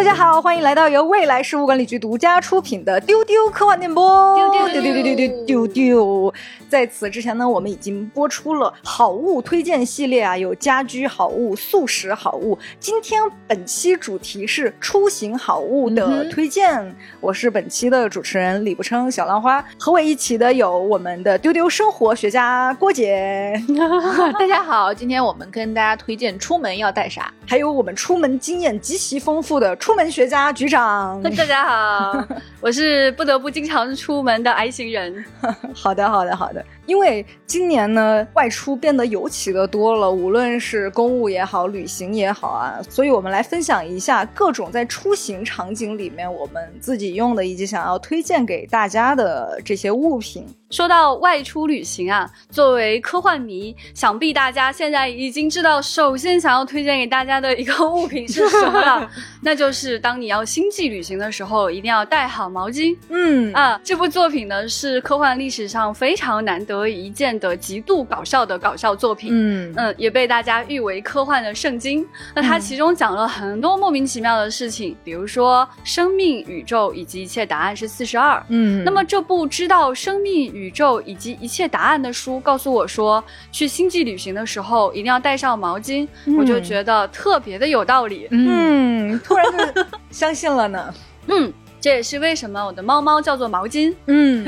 [0.00, 4.34] 大家好，欢迎来到由未来事务管理局独家出品的丢丢科幻电波。
[4.34, 6.34] 丢丢丢丢丢丢丢丢。
[6.70, 12.56] 在此之前呢，我们已经播出了好物推荐系列啊，有家居好物、素食好物。
[12.78, 16.94] 今天本期主题是出行好物的推荐。
[17.20, 23.52] 我是本期的主持人李不称小浪花，和我一起的有我们的丢丢生活学家郭姐，
[24.38, 31.20] 大家好，今天我们跟大家推荐出门要带啥，还有我们出门经验极其丰富的出门学家局长。
[31.36, 32.24] 大家好，
[32.60, 35.24] 我是不得不经常出门的 I 型人。
[35.74, 36.59] 好的，好的，好的。
[36.60, 36.79] 的。
[36.90, 50.44] 因为今年呢，外出变得尤其的多了，无论是公务也好，旅行也好啊，所以我们来分享一下各种在出行场景里面我们自己用的以及想要推荐给大家的这些物品。
[50.70, 59.08] 说到外出旅行啊，作为科幻迷，想必大家现在已经知道，首先想要推荐给大家的一个物品是什么了，
[59.42, 62.96] 那就是当你要星际旅行的时候，一定要带好毛巾。
[63.08, 69.30] 嗯啊，这部作品呢是科幻历史上非常难得一见的极度搞笑的搞笑作品。
[69.32, 72.06] 嗯嗯，也被大家誉为科幻的圣经。
[72.34, 78.42] 那它其中讲了很多莫名其妙的事情，比如说生命、宇宙以及一切答案是四十二。
[78.48, 86.06] 嗯，那么这部知道生命、宇宙以及一切答案的书告诉我说，去星际旅行的时候一定要带上毛巾，
[86.38, 88.28] 我就觉得特别的有道理。
[88.30, 90.94] 嗯，突然就相信了呢。
[91.28, 93.94] 嗯，这也是为什么我的猫猫叫做毛巾。
[94.06, 94.44] 嗯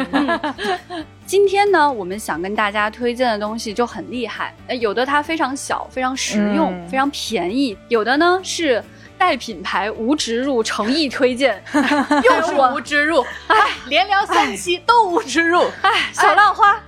[1.24, 8.84] 今天呢，我们想跟大家推荐的东西就很厉害，呃，有的它非常小，非常实用，嗯非常便宜；有的呢是
[9.16, 11.62] 带品牌无植入，诚意推荐。
[12.22, 13.56] 又是无植入， 哎，
[13.88, 16.78] 连聊三期都无植入，哎，小浪花，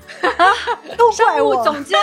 [0.99, 1.65] 都怪商务我。
[1.65, 1.99] 总监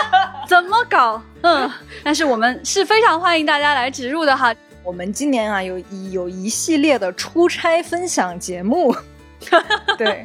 [0.48, 1.22] 怎么搞？
[1.42, 1.70] 嗯，
[2.02, 4.52] 但是我们是非常欢迎大家来植入的哈。
[4.84, 8.94] 我们今年啊有一有一系列的出差分享节目，
[9.96, 10.24] 对，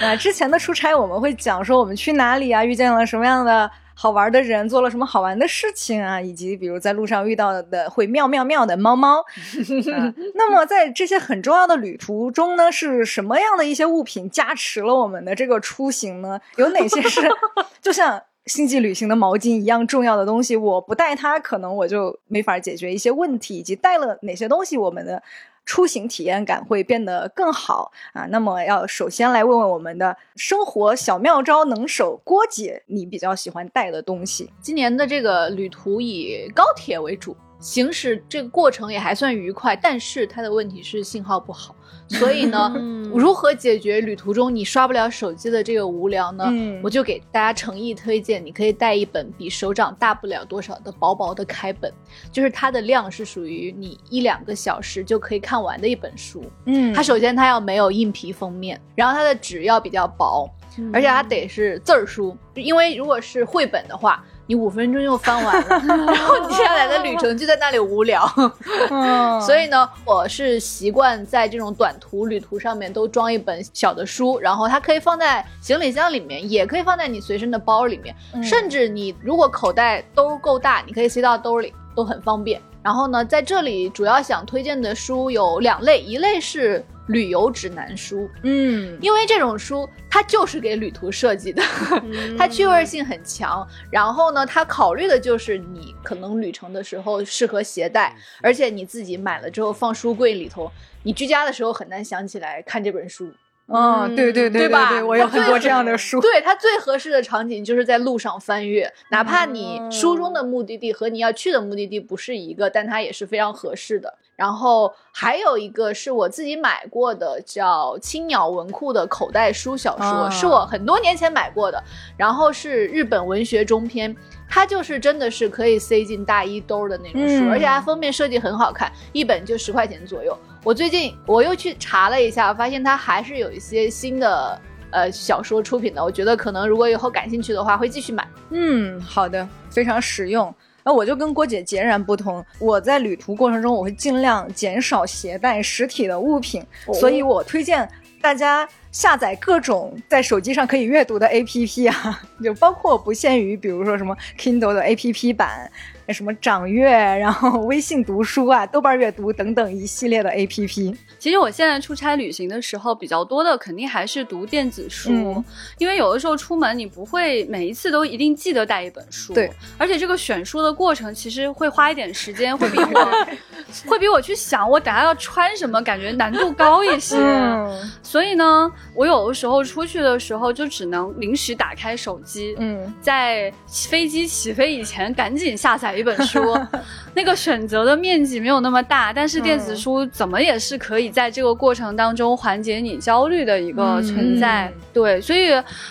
[0.00, 9.20] 那之前的出差我们会讲说我们去哪里啊，遇见了什么样的好玩的人，做了什么好玩的事情啊，以及比如在路上遇到的会妙妙妙的猫猫。
[9.94, 16.38] 啊那么在这些很重要的旅途中呢，是什么样的一些物品加持了我们的这个出行呢？
[16.56, 17.22] 有哪些是
[17.82, 20.56] 就像星际旅行的毛巾一样重要的东西？
[20.56, 25.22] 我不带它，可能我就没法解决一些问题，以及带了哪些东西，我们的
[25.66, 28.24] 出行体验感会变得更好啊。
[28.30, 34.50] 那么要首先来问问我们的生活小妙招能手郭姐，你比较喜欢带的东西？
[34.62, 41.74] 今年的这个旅途以高铁为主，行驶这个过程也还算愉快，但是它的问题是信号不好。
[42.08, 42.72] 所以呢，
[43.12, 46.44] 如何解决旅途中你刷不了手机的这个无聊呢？
[46.50, 51.92] 嗯我就给大家诚意推荐，你可以带一本比手掌大不了多少的薄薄的开本，
[52.32, 56.42] 就是它的量是属于你一两个小时就可以看完的一本书。
[56.64, 60.48] 嗯它首先它要没有硬皮封面，然后它的纸要比较薄，
[60.92, 65.78] 而且它得是字儿书，因为如果是绘本的话，你五分钟就翻完了，
[66.12, 68.26] 然后你接下来的旅程就在那里无聊。
[68.90, 82.58] 嗯所以呢，我是习惯在这种短途旅途上面都装一本小的书，然后它可以放在行李箱里面，也可以放在你随身的包里面，嗯甚至你如果口袋兜够大，你可以塞到兜里，都很方便。
[82.88, 91.62] 然后呢，在这里主要想推荐的书有两类，一类是旅游指南书，嗯因为这种书它就是给旅途设计的，
[92.38, 93.68] 它趣味性很强。
[93.90, 100.72] 然后呢，它考虑的就是你可能旅程的时候适合携带，而且你自己买了之后放书柜里头，
[101.02, 103.30] 你居家的时候很难想起来看这本书。
[103.70, 106.20] 嗯，对对对对吧对，我有很多这样的 书。
[106.20, 114.12] 对它最合适的场景就是在路上翻阅，哪怕你书中的目的地和你要去的目的地不是一个，但它也是非常合适的。
[114.36, 121.82] 然后还有一个是我自己买过的，叫青鸟文库的口袋书小说，啊是我很多年前买过的，
[122.16, 124.16] 然后是日本文学中篇。
[124.48, 130.36] 它就是真的是可以塞进大衣兜的那种书，嗯而且它封面设计很好看，一本就十块钱左右。
[130.64, 138.26] 我最近我又去查了一下，发现它还是有一些新的呃小说出品的，我觉得可能如果以后感兴趣的话，会继续买。
[138.50, 140.52] 嗯，好的，非常实用。
[140.84, 147.86] 那我就跟郭姐截然不同，我在旅途过程中，我会尽量减少携带实体的物品，哦所以我推荐
[148.20, 155.70] 大家下载各种在手机上可以阅读的 APP 啊，就包括不限于，比如说什么 Kindle 的 APP 版，
[156.12, 160.96] 什么掌阅，然后微信读书啊、豆瓣阅读等等一系列的 APP。
[161.18, 165.44] 其实我现在出差旅行的时候，比较多的肯定还是读电子书，嗯
[165.78, 177.16] 因为有的时候出门你不会每一次都一定记得带一本书，对，而且这个选书的过程其实会花一点时间，会比 我会比我去想我等下要穿什么感觉难度高一些。
[177.18, 186.40] 嗯所以呢，我有的时候出去的时候就只能临时打开手机，嗯在飞机起飞以前赶紧下载一本书。
[187.14, 194.66] 那个选择的面积没有那么大，但是电子书怎么也是可以在这个过程当中缓解你焦虑的一个存在。
[194.66, 195.50] 嗯对，所以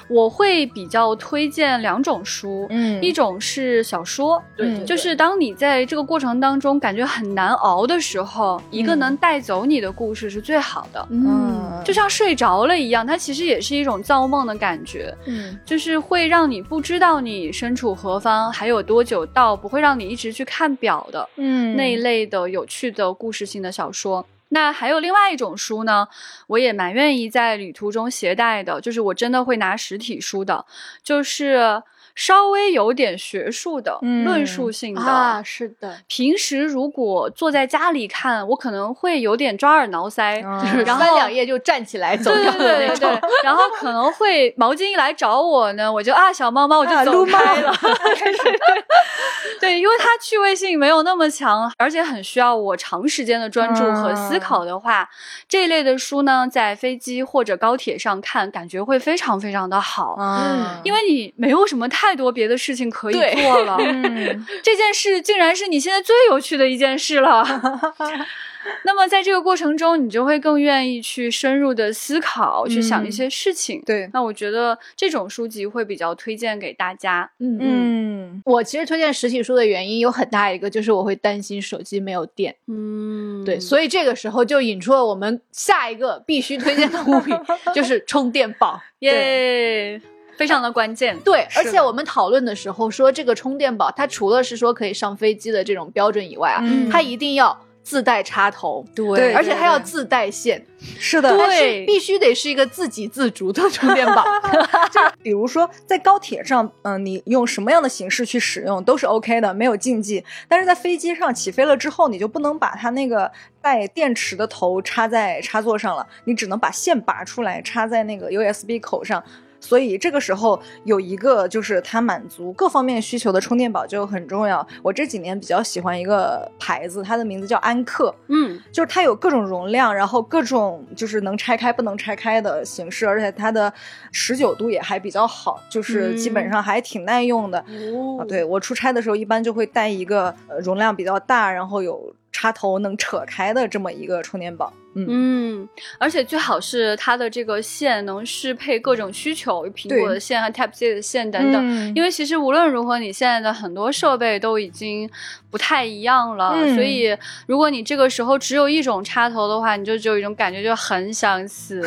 [0.10, 11.08] 我会比较推荐两种书，嗯一种是小说，对嗯就是当你在这个过程当中感觉很难熬的时候，一个嗯能带走你的故事是最好的。
[11.10, 24.26] 嗯就像睡着了一样，它其实也是一种造梦的感觉，嗯就是会让你不知道你身处何方，还有多久到，不会让你一直去看表的、嗯那一类的有趣的故事性的小说。
[24.50, 26.08] 那还有另外一种书呢，
[26.48, 30.66] 我也蛮愿意在旅途中携带的，就是我真的会拿实体书的，
[31.04, 31.84] 就是
[32.18, 35.02] 稍微有点学术的、嗯论述性的。
[35.02, 47.72] 啊，是的，平时如果坐在家里看，我可能会有点抓耳挠腮，嗯就是然后翻两页就站起来走对掉对对对的那种对。， 然后可能会毛巾一来找我呢，我就啊小猫猫我就走开了。
[49.62, 55.08] 对，因为它趣味性没有那么强，而且很需要我长时间的专注和思考的话，
[55.48, 60.16] 这一类的书呢，在飞机或者高铁上看，感觉会非常非常的好。
[60.20, 67.44] 嗯因为你没有什么太多别的事情可以做了， 嗯这件事竟然是你现在最有趣的一件事了。
[68.84, 73.82] 那么在这个过程中，你就会更愿意去深入的思考，去想一些事情。
[73.86, 77.32] 对那我觉得这种书籍会比较推荐给大家。
[77.40, 77.62] 嗯嗯。
[77.62, 82.54] 嗯我其实推荐实体书的原因有很大一个，就是我会担心手机没有电。
[82.68, 87.34] 嗯对，所以这个时候就引出了我们下一个必须推荐的物品，
[87.74, 88.82] 就是充电宝。
[89.00, 90.02] 耶，
[90.38, 91.18] 非常的关键。
[91.22, 100.62] 对，而且我们讨论的时候说，这个充电宝它除了是说可以上飞机的这种标准以外啊，嗯它一定要自带插头，对而且还要自带线，
[101.00, 104.26] 是的，对必须得是一个自给自足的充电宝。
[104.92, 110.22] 就比如说在高铁上，嗯、你用什么样的形式去使用都是 OK 的，没有禁忌。
[110.50, 113.32] 但是在飞机上起飞了之后，你就不能把它那个
[113.62, 119.24] 带电池的头插在插座上了，你只能把线拔出来插在那个 USB 口上。
[119.60, 124.66] 所以这个时候有一个就是它满足各方面需求的充电宝就很重要。
[124.82, 133.72] 我这几年比较喜欢一个牌子，它的名字叫安克，嗯就是它有各种容量，然后各种就是能拆开不能拆开的形式，而且它的
[134.12, 137.60] 持久度也还比较好，就是基本上还挺耐用的。
[137.60, 144.72] 哦啊，对我出差的时候一般就会带一个呃容量比较大，然后有插头能扯开的这么一个充电宝。
[144.98, 151.62] 嗯嗯，而且最好是它的这个线能适配各种需求，苹果的线和 Type C 的线等等。
[151.64, 155.10] 嗯因为其实无论如何，你现在的很多设备都已经
[155.50, 157.16] 不太一样了，嗯所以
[157.46, 161.82] 如果你这个时候只有一种插头的话，你就只有一种感觉，就很想死。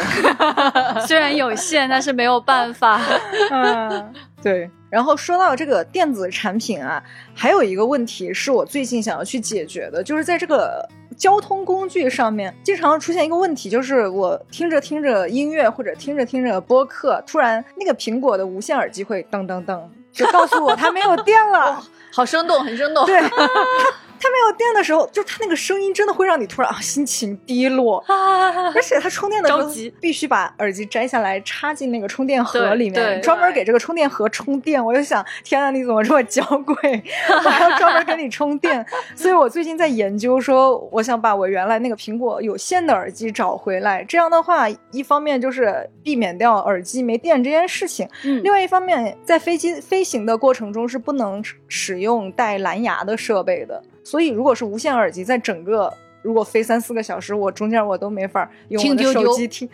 [1.07, 3.01] 虽然有线，但是没有办法。
[3.51, 4.71] 嗯，对。
[4.89, 7.01] 然后说到这个电子产品啊，
[7.33, 10.85] 还有一个问题是我最近想要去解决的，就是在这个
[11.21, 19.79] 交通工具上面，经常出现一个问题，就是我听着听着音乐或者听着听着播客，突然那个苹果的无线耳机会噔噔噔，
[20.11, 21.81] 就告诉我它没有电了。
[22.11, 23.05] 好生动，很生动。
[23.05, 23.21] 对，
[24.21, 28.03] 它它没有电的时候，就是它那个声音真的会让你突然啊心情低落。
[28.09, 29.69] 而且它充电的时候
[30.01, 34.85] 必须把耳机摘下来插进那个充电盒里面，专门给这个充电盒充电。
[34.85, 37.03] 我就想，天啊，你怎么这么娇贵？
[37.45, 38.85] 我还要专门给你充电。
[39.17, 44.05] 所以我最近在研究说，我想把我原来那个苹果有线的耳机找回来。
[44.05, 55.93] 这样的话，一方面就是避免掉耳机没电这件事情，嗯另外一方面，在飞机飞行的过程中是不能使用带蓝牙的设备的，所以如果是无线耳机，在整个
[56.23, 59.67] 如果飞三四个小时，我中间我都没法用我的听丢丢手机听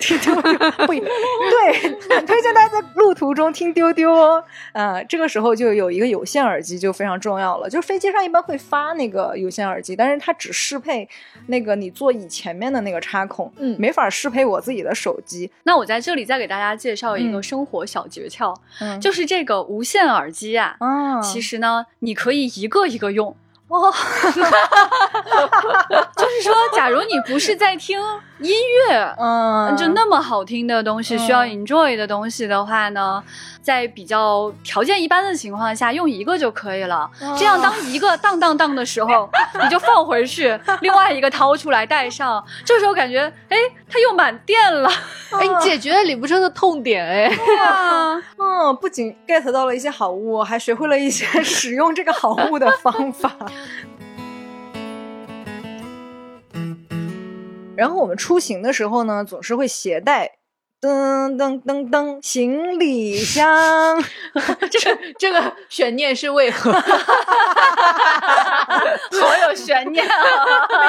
[0.00, 0.52] 听丢丢，
[0.86, 1.72] 不对，
[2.16, 4.42] 很推荐大家在路途中听丢丢哦。
[4.72, 11.08] 啊、这个时候就有一个有线耳机就非常重要了，就是飞机上一般会发那个有线耳机，但是它只适配
[11.46, 15.48] 那个你座椅前面的那个插孔，嗯没法适配我自己的手机。
[15.62, 23.36] 那我在这里再给大家介绍一个嗯生活小诀窍，嗯，就是这个无线耳机啊，啊，其实呢，你可以一个一个用。
[23.68, 23.90] 哦，
[26.16, 27.98] 就是说，假如你不是在听
[28.38, 28.52] 音
[28.88, 33.22] 乐，嗯，就那么好听的东西，嗯需要 enjoy 的东西的话呢，
[33.62, 37.10] 在比较条件一般的情况下，用一个就可以了。
[37.38, 39.28] 这样，当一个当当当的时候，
[39.62, 42.44] 你就放回去，另外一个掏出来带上。
[42.64, 43.56] 这时候感觉，哎，
[43.88, 44.90] 它又满电了。
[45.32, 47.28] 哎，你 解决了李不生的痛点哎。
[47.34, 53.30] 对啊，嗯，不仅 get 到了一些好物，还学会了一些使用这个好物的方法。
[57.76, 60.36] 然后我们出行的时候呢，总是会携带
[60.80, 64.00] 噔噔噔噔行李箱，
[64.70, 66.70] 这个这个悬念是为何？
[66.74, 66.80] 好
[69.48, 70.12] 有悬念啊！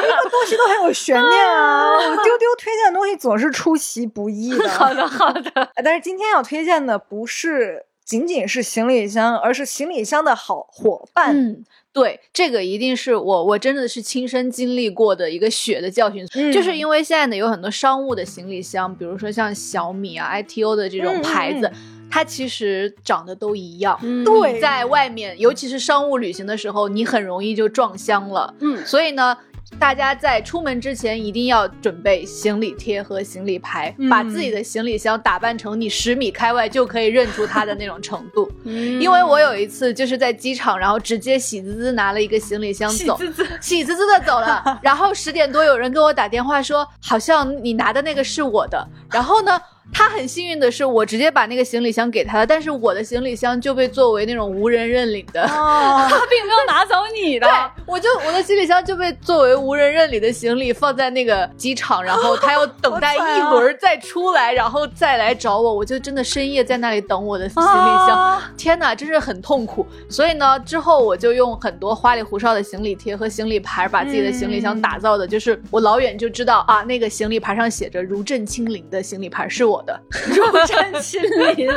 [0.02, 1.94] 每一个东西都很有悬念啊。
[1.94, 4.68] 我丢丢推荐的东西总是出其不意的。
[4.70, 5.70] 好的，好的。
[5.84, 11.36] 但是今天要推荐的不是仅仅是行李箱，而是行李箱的好伙伴。
[11.36, 11.64] 嗯，
[11.96, 23.98] 对，这个一定是我我真的是亲身经历过的一个血的教训，嗯就是因为现在呢有很多商务的行李箱，比如说像小米啊、ITO 的这种嗯牌子，嗯它其实长得都一样。
[24.26, 28.54] 对你在外面，尤其是商务旅行的时候，你很容易就撞箱了。
[28.60, 29.38] 嗯所以呢，
[29.80, 38.50] 大家在出门之前一定要准备行李贴和行李牌，嗯把自己的行李箱打扮成你十米开外就可以认出它的那种程度。
[38.66, 44.64] 嗯因为我有一次就是在机场，然后直接喜滋滋拿了一个行李箱走，喜滋滋喜滋滋的走了。
[44.82, 48.88] 然后十点多有人给我打电话说，好像你拿的那个是我的。
[49.12, 49.60] 然后呢，
[49.94, 55.42] 他很幸运的是，我直接把那个行李箱给他了，但是我的行李箱就被作为那种无人认领的。
[55.44, 68.10] 哦， 他并没有拿走你的对，我就我的行李箱就被作为无人认领的行李放在那个机场，然后他要等待一轮再出来，然后再来找我，我就真的深夜在那里等我的行李箱。
[68.10, 69.86] 啊天哪，真是很痛苦。
[70.10, 80.00] 所以呢，之后我就用很多花里胡哨的行李贴和行李牌，把自己的行李箱打造的，就是我老远就知道啊，那个行李牌上写着“如朕亲临”的行李牌是我的。
[80.28, 81.22] 如朕亲
[81.56, 81.72] 临，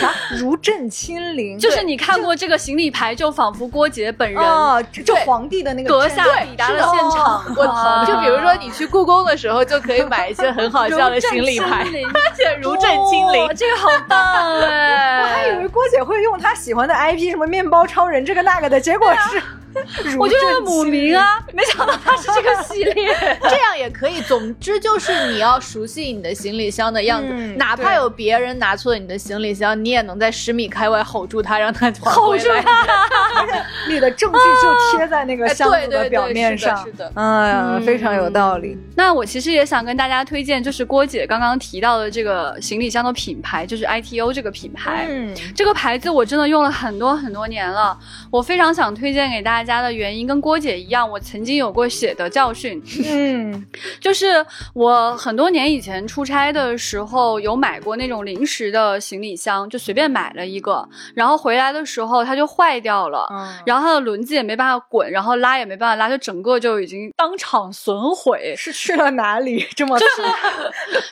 [0.00, 0.14] 啥？
[0.38, 7.44] 如朕亲临，就是你看过这个行李牌，就仿佛郭杰本人哦，就皇帝的那个阁阵下抵达了现场。
[7.56, 11.84] 我哇就比如说你去故宫的时候，就可以买一些很好笑的 行李牌，
[12.36, 13.52] 写“如朕亲临哇”。
[13.54, 15.20] 这个好棒哎！
[15.22, 19.42] 我还以为郭姐会用她喜欢的 IP 什么面包超人这个那个的，结果是如
[20.18, 23.14] 我就用了朕亲母名啊， 没想到它是这个系列。
[23.42, 24.20] 这样也可以。
[24.22, 32.64] 总之就是你要熟悉你的行李箱的样子，嗯哪怕有别人拿错了你的行李箱，你也能在十米开外吼住他，让他还吼住回来。
[33.88, 38.76] 你的证据就贴在那个哎箱对对对子的表面是的上，是的哎呀，嗯非常有道理。
[38.96, 45.06] 那我其实也想跟大家推荐，就是郭姐刚刚提到的这个行李箱的品牌，就是 ITO 这个品牌。
[45.08, 47.96] 嗯，这个牌子我真的用了很多很多年了，
[48.30, 53.66] 我非常想推荐给大家的原因跟郭姐一样，我曾经有过血的教训，嗯。
[54.00, 63.26] 就是我很多年以前出差的时候有买过那种临时的行李箱，就随便买了一个，然后回来的时候它就坏掉了。
[63.30, 69.66] 嗯，然后它的轮子也没办法滚，然后拉也没办法拉，就整个就已经当场损毁，是去了哪里？
[69.76, 70.22] 这么就是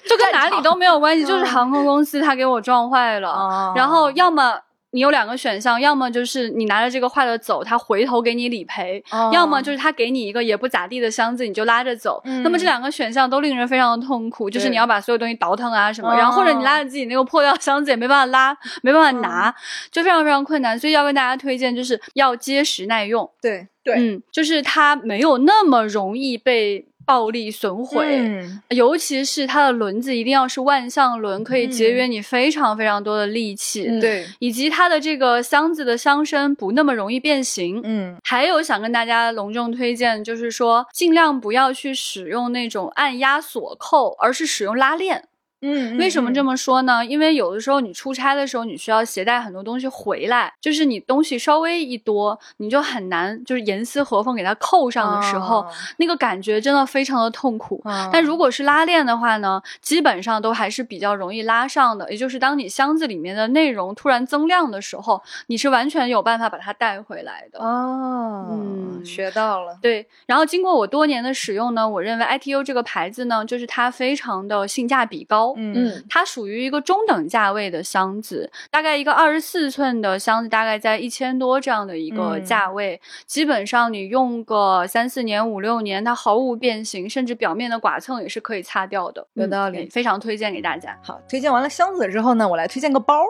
[0.08, 1.46] 就跟哪里都没有关系，就是嗯。
[1.46, 3.32] 航空公司它给我撞坏了。
[3.32, 4.58] 嗯然后要么
[4.96, 12.22] 你有两个选项，要么就是你拿着这个坏的走，他回头给你理赔；哦要么就是他给你一个也不咋地的箱子，你就拉着走。
[12.24, 19.54] 嗯那么这两个选项都令人非常的痛苦，就是你要把所有东西倒腾啊什么，哦然后或者你拉着自己那个破掉箱子也没办法拉，没办法拿，
[19.92, 20.78] 就非常非常困难。
[20.78, 23.30] 所以要跟大家推荐，就是要结实耐用。
[23.42, 28.04] 对对嗯，就是它没有那么容易被暴力损毁。
[28.18, 37.80] 嗯尤其是它的轮子一定要是万向轮，可以节约你非常非常多的力气，嗯对，以及它的这个箱子的箱身不那么容易变形。
[37.84, 45.28] 嗯还有想跟大家隆重推荐，就是说尽量不要去使用那种按压锁扣，而是使用拉链。
[45.62, 46.56] 嗯，为什么这么？
[46.56, 47.04] 说呢？
[47.04, 55.66] 因为有的时候你出差的时候，你需要携带很多东西回来，就是你东西稍微一多，你就很难就是严丝合缝给它扣上的时候，哦
[55.98, 57.80] 那个感觉真的非常的痛苦。
[57.84, 62.10] 哦但如果是拉链的话呢，基本上都还是比较容易拉上的。
[62.10, 67.58] 也就是当你箱子里面的内容突然增量的时候，你是完全有办法把它带回来的。
[67.58, 69.78] 哦，嗯学到了。
[69.82, 75.45] 对，然后经过我多年的使用呢，我认为 ITU 这个牌子呢，就是它非常的性价比高。
[75.56, 83.00] 嗯嗯，它属于一个中等价位的箱子，大概一个二十四寸的箱子，大概在一千多这样的一个嗯价位。
[83.26, 89.22] 基本上你用个三四年、五六年，它毫无变形，甚至表面的剐蹭也是可以擦掉的。
[89.34, 90.98] 嗯有道理非常推荐给大家。
[91.02, 93.22] 好，推荐完了箱子之后呢，我来推荐个包。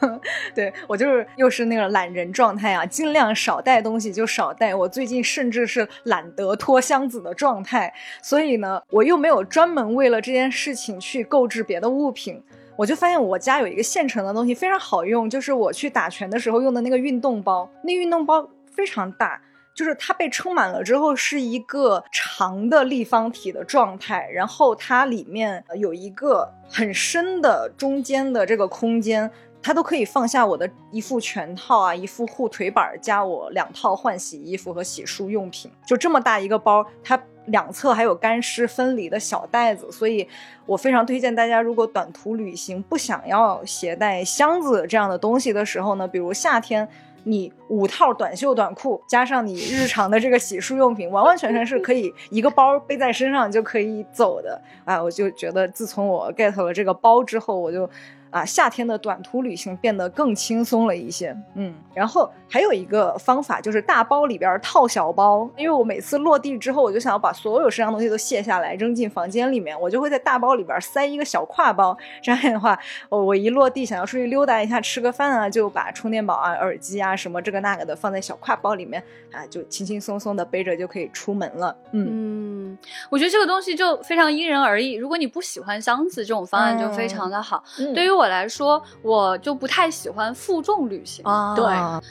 [0.54, 4.74] 对我就是又是那个懒人状态啊，尽量少带东西就少带。
[4.74, 7.92] 我最近甚至是懒得拖箱子的状态，
[8.22, 12.42] 所以呢，我又没有专门为了这件事情去购置别的物品。
[12.76, 17.68] 我就发现我家有一个现成的东西非常好用，就是我去打拳的时候用的那个运动包。
[17.82, 19.40] 那运动包非常大，
[19.74, 29.30] 就是它被撑满了之后是一个长的立方体的状态，然后它里面有一个很深的中间的这个空间。
[29.62, 40.28] 它都可以放下我的一副拳套啊，一副护腿板加我两套换洗衣服和洗漱用品，就这么大一个包，它两侧还有干湿分离的小袋子，所以
[40.66, 46.88] 我非常推荐大家，如果短途旅行不想要携带箱子这样的东西的时候呢，比如夏天。
[47.28, 54.62] 你五套短袖短裤加上你日常的这个洗漱用品，完完全全是可以一个包背在身上就可以走的。
[54.84, 57.90] 哎，我就觉得自从我 get 了这个包之后，我就。
[58.36, 61.34] 啊，夏天的短途旅行变得更轻松了一些。
[61.54, 71.96] 嗯，然后还有一个方法就是大包里边套小包，因为我每次落地之后，我就想要把所有身上东西都卸下来扔进房间里面，我就会在大包里边塞一个小挎包。
[72.20, 72.78] 这样的话，
[73.08, 79.02] 我我一落地想要出去溜达一下，吃个饭啊，就把充电宝啊、耳机啊什么这个那个的放在小挎包里面
[79.32, 81.74] 啊，就轻轻松松的背着就可以出门了。
[81.92, 82.76] 嗯，
[83.08, 84.92] 我觉得这个东西就非常因人而异。
[84.92, 87.64] 如果你不喜欢箱子，这种方案就非常的好。
[87.94, 91.24] 对于我来说，我就不太喜欢负重旅行。
[91.54, 91.64] 对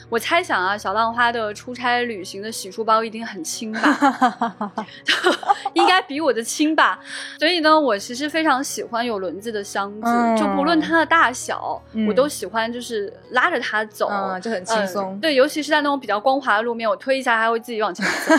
[0.08, 3.98] 我猜想啊，小浪花的出差旅行的洗漱包一定很轻吧？
[5.74, 6.98] 应该比我的轻吧？
[7.38, 14.08] 所以呢，我其实非常喜欢有轮子的箱子，就不论它的大小，我都喜欢就是拉着它走，
[14.40, 15.18] 就很轻松。
[15.20, 18.34] 对，尤其是在那种比较光滑的路面，我推一下它会自己往前走，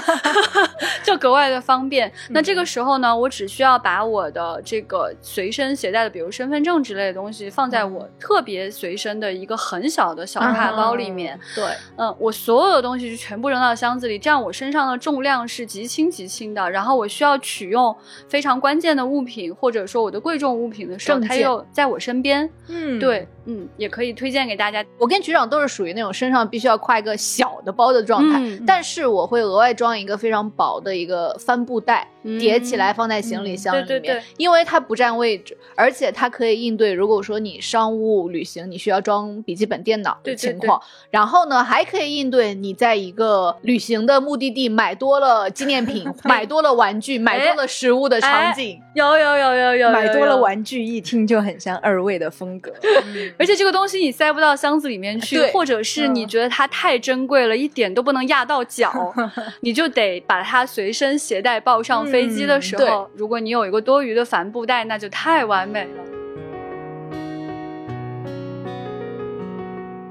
[1.04, 2.12] 就格外的方便。
[2.30, 8.08] 那这个时候呢，我只需要把我的这个随身携带的，比如身份证之类的东西，放在我。
[8.20, 11.64] 特别随身的一个很小的小挎包里面，对，
[11.98, 16.70] 嗯，我所有的东西就全部扔到箱子里，这样我身上的重量是极轻极轻的。
[16.70, 17.96] 然后我需要取用
[18.28, 22.50] 非常关键的物品，或者说我的贵重物品的时候，它又在我身边。
[22.68, 24.86] 嗯，对，嗯，也可以推荐给大家。
[25.00, 32.08] 我跟局长都是属于那种身上必须要挎一个小的包的状态，但是我会额外装一个非常薄的一个帆布袋，
[32.40, 38.28] 叠起来放在行李箱里面，因为它不占位置，而且它可以应对如果说你商务。
[38.28, 48.82] 旅行你需要装笔记本电脑的情况，然后呢还可以应对你在一个旅行的目的地买多了纪念品、 买多了玩具、买多了食物的场景。
[48.94, 52.74] 有有有有有，买多了玩具一听就很像二位的风格。
[53.40, 59.14] 而且这个东西你塞不到箱子里面去，或者是你觉得它太珍贵了，一点都不能压到脚，
[59.62, 66.04] 你就得把它随身携带，抱上飞机的时候，如果你有一个多余的帆布袋，那就太完美了。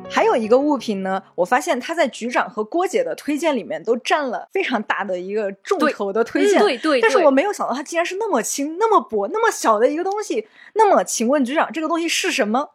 [0.08, 6.58] 还有一个物品呢，我发现它在局长和郭姐的推荐里面都占了非常大的一个重头的推荐。
[6.58, 7.00] 对对。
[7.02, 10.46] 但是我没有想到它竟然是那么轻、那么薄、那么小的一个东西。
[10.74, 12.70] 那么，请问局长，这个东西是什么？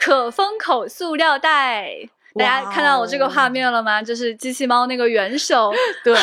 [0.00, 2.08] 可封口塑料袋。
[2.34, 4.02] 大家看到我这个画面了吗？
[4.02, 5.72] 就是机器猫那个元首，
[6.04, 6.16] 对，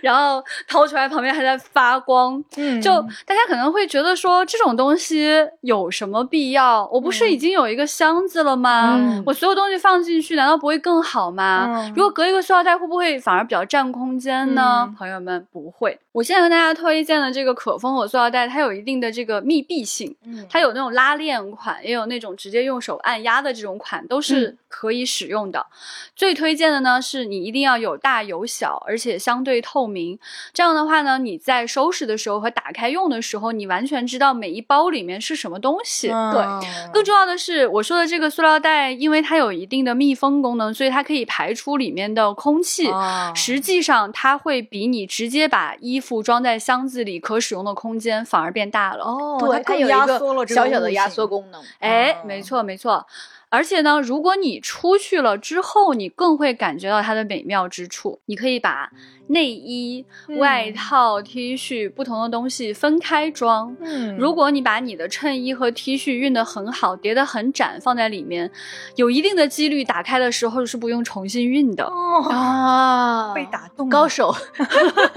[0.00, 2.90] 然后掏出来旁边还在发光，嗯，就
[3.26, 5.28] 大家可能会觉得说这种东西
[5.62, 6.88] 有什么必要？
[6.92, 8.96] 我不是已经有一个箱子了吗？
[9.26, 11.90] 我所有东西放进去难道不会更好吗？
[11.96, 14.88] 如果隔一个塑料袋会不会反而比较占空间呢？
[14.96, 15.98] 朋友们不会。
[16.12, 25.07] 我现在跟大家推荐的这个可封口塑料袋，它有一定的这个密闭性，嗯，它有那种拉链款，也有那种直接用手按压的这种款，都是可以。
[25.08, 25.66] 使用的
[26.14, 30.18] 最推荐的呢，是你一定要有大有小，而且相对透明。
[30.52, 36.08] 这样的话呢，你在收拾的时候和打开用的时候，你完全知道每一包里面是什么东西。
[36.08, 42.90] 对，更重要的是，我说的这个塑料袋，因为它有一定的密封功能，所以它可以排出里面的空气。
[43.34, 49.04] 实际上，它会比你直接把衣服装在箱子里可使用的空间反而变大了。
[49.04, 51.62] 哦，对，它有一个小小的压缩功能。
[51.78, 53.06] 哎，没错，没错。
[53.50, 58.20] 而且呢，如果你出去了之后，你更会感觉到它的美妙之处。
[58.26, 58.90] 你可以把
[59.28, 60.04] 内衣、
[60.38, 63.74] 外套、T 恤不同的东西分开装。
[63.80, 68.50] 嗯，如果你把你的衬衣和 T 恤熨得很好，叠得很展，放在里面，
[68.96, 71.84] 有一定的几率打开的时候是不用重新熨的。
[71.84, 74.34] 哦啊，被打动，高手。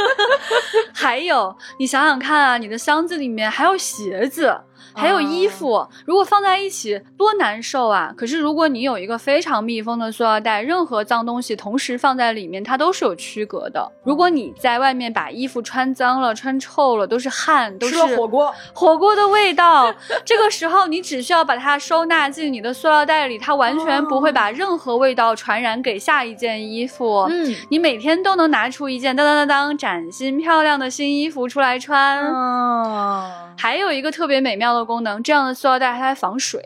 [0.94, 4.62] 还有，你想想看啊，你的箱子里面还有鞋子。
[4.94, 8.14] 还有衣服，如果放在一起多难受啊！
[8.16, 13.92] 可是如果你有一个非常密封的塑料袋，任何脏东西同时放在里面，它都是有区隔的。
[14.04, 19.94] 如果你在外面把衣服穿脏了、穿臭了，都是汗，都是火锅火锅的味道。
[20.26, 27.28] 这个时候，你只需要把它收纳进你的塑料袋里，它完全不会把任何味道传染给下一件衣服。
[27.30, 32.26] 嗯，你每天都能拿出一件当当当当崭新漂亮的新衣服出来穿。
[32.28, 34.82] 哦， 还有一个特别美妙的。
[34.92, 36.60] 功能这样的塑料袋它还防水，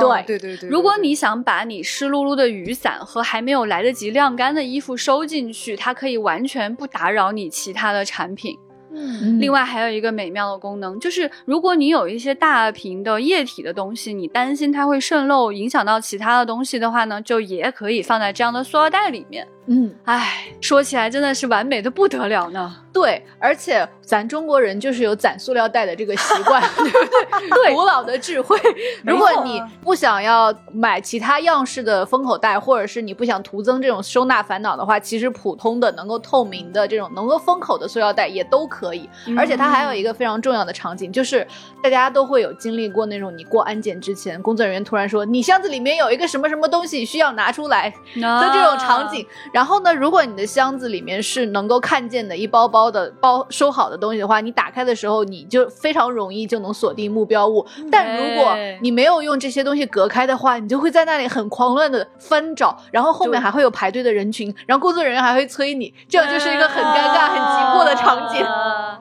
[0.00, 0.68] 对对对对。
[0.68, 8.58] 如果你想把你湿漉漉的雨伞和还没有来得及晾干的衣服收进去，它可以完全不打扰你其他的产品。
[8.94, 19.46] 嗯另外还有一个美妙的功能，就是如果你有一些大瓶的液体的东西，你担心它会渗漏，影响到其他的东西的话呢，就也可以放在这样的塑料袋里面。
[19.66, 22.76] 嗯，唉，说起来真的是完美的不得了呢。
[22.92, 27.48] 对，而且咱中国人就是有攒塑料袋的这个习惯， 对不对？
[27.48, 28.58] 对古老的智慧。
[29.02, 39.08] 如果你不想要买其他样式的封口袋，或者是你不想徒增这种收纳烦恼的话，其实普通的能够透明的这种能够封口的塑料袋也都可以。
[39.38, 41.46] 而且它还有一个非常重要的场景，就是
[41.82, 49.26] 大家都会有经历过那种你过安检之前，工作人员突然说你箱子里面有一个什么什么东西需要拿出来的这种场景。
[49.52, 57.66] 然后呢，如果你的箱子里面是能够看见的一包包的包收好的东西的话，你打开的时候你就非常容易就能锁定目标物。
[57.90, 68.44] 但如果哎你没有用这些东西隔开的话，你就会在那里很狂乱的翻找，然后后面还会有排队的人群，然后工作人员还会催你，这样就是一个很尴尬、很急迫的场景。
[68.44, 69.00] 啊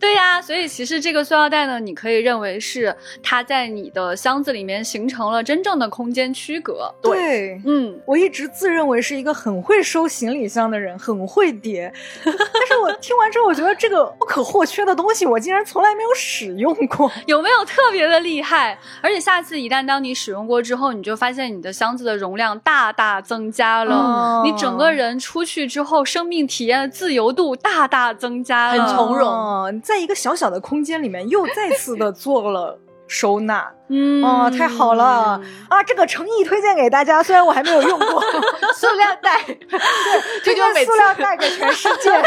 [0.00, 6.94] 对呀，所以其实这个塑料袋呢，你可以认为是它在你的箱子里面形成了真正的空间区隔。
[7.02, 7.60] 对。
[7.66, 11.92] 嗯，我一直自认为是一个很会收行李箱的人，很会叠，
[12.24, 17.10] 但是我听完之后，我觉得这个不可或缺的东西，我竟然从来没有使用过。
[17.26, 18.78] 有没有特别的厉害？
[19.00, 33.72] 而且下次一旦当你使用过之后，你就发现你的箱子的容量大大增加了，哦你整个人出去之后，生命体验的自由度大大增加了，很从容哦在一个小小的空间里面，又再次的做了收纳。
[33.88, 35.82] 嗯哦，太好了啊！
[35.82, 38.22] 这个诚意推荐给大家，虽然我还没有用过，
[38.74, 39.56] 塑料袋，对
[40.44, 42.10] 推就每次荐塑料袋给全世界。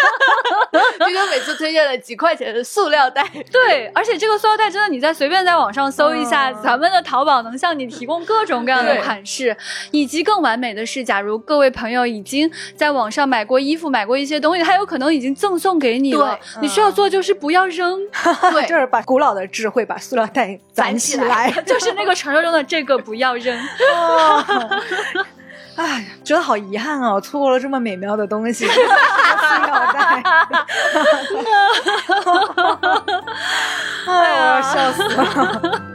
[1.00, 3.24] 就就每次推荐了几块钱的塑料袋。
[3.52, 9.56] 对，而且这个塑料袋真的，你再随便在网上搜一下，嗯咱们的淘宝能向你提供各种各样的对款式，
[9.91, 18.00] 以及更完美的是，假如各位朋友已经在网上买过衣服、买过一些东西，它有可能已经赠送给你了，对你需要做就是不要扔，
[18.52, 21.51] 对，就是把古老的智慧把塑料袋攒起来。
[21.66, 23.58] 就是那个传说中的这个不要扔。
[23.96, 24.70] 哦
[25.78, 27.14] 哎，觉得好遗憾啊！
[27.14, 28.74] 我错过了这么美妙的东西，塑
[29.66, 30.22] 料袋。
[34.06, 35.82] 哎呀，笑死了！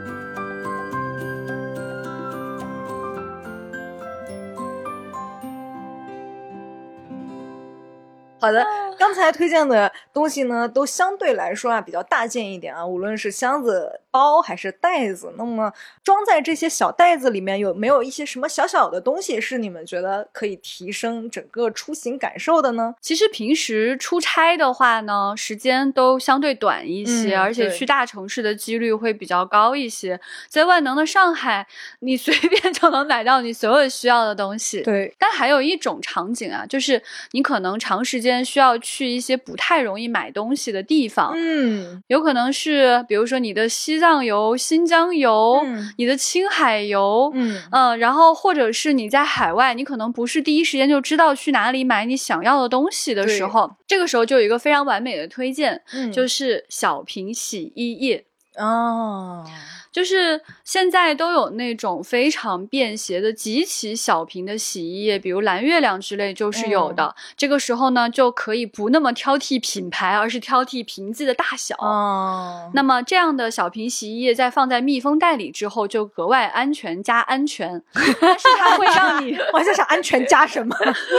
[8.39, 8.65] 好的，
[8.97, 15.33] 刚才推荐的东西呢，都相对来说啊比较大件一点啊，无论是箱子、包还是袋子。
[15.37, 15.71] 那么
[16.03, 22.95] 装在这些小袋子里面，有没有一些什么小小的东西是你们觉得可以提升整个出行感受的呢？
[23.01, 30.19] 其实平时出差的话呢，时间都相对短一些，嗯而且去大城市的几率会比较高一些。
[30.47, 31.67] 在万能的上海，
[31.99, 34.81] 你随便就能买到你所有需要的东西。
[34.81, 42.03] 对，但还有一种场景啊，就是你可能长时间需要去一些不太容易买东西的地方，嗯。
[42.07, 45.93] 有可能是比如说你的西藏游、新疆游、嗯。
[45.97, 47.61] 你的青海游，嗯。
[47.71, 56.11] 嗯，然后或者是你在海外，你可能不是第一时间就知道去哪里买你想要的东西的时候，这个时候就有一个非常完美的推荐，嗯。
[56.11, 58.25] 就是小瓶洗衣液。
[58.57, 59.45] 哦，
[59.97, 67.15] 就是现在都有那种非常便携的极其小瓶的洗衣液，比如蓝月亮之类就是有的。
[67.35, 71.75] 这个时候呢，就可以不那么挑剔品牌，而是挑剔瓶子的大小。
[71.79, 77.81] 哦，那么这样的小瓶洗衣液在放在密封袋里之后，就格外安全加安全，
[78.21, 80.75] 但是它会让你我在想安全加什么？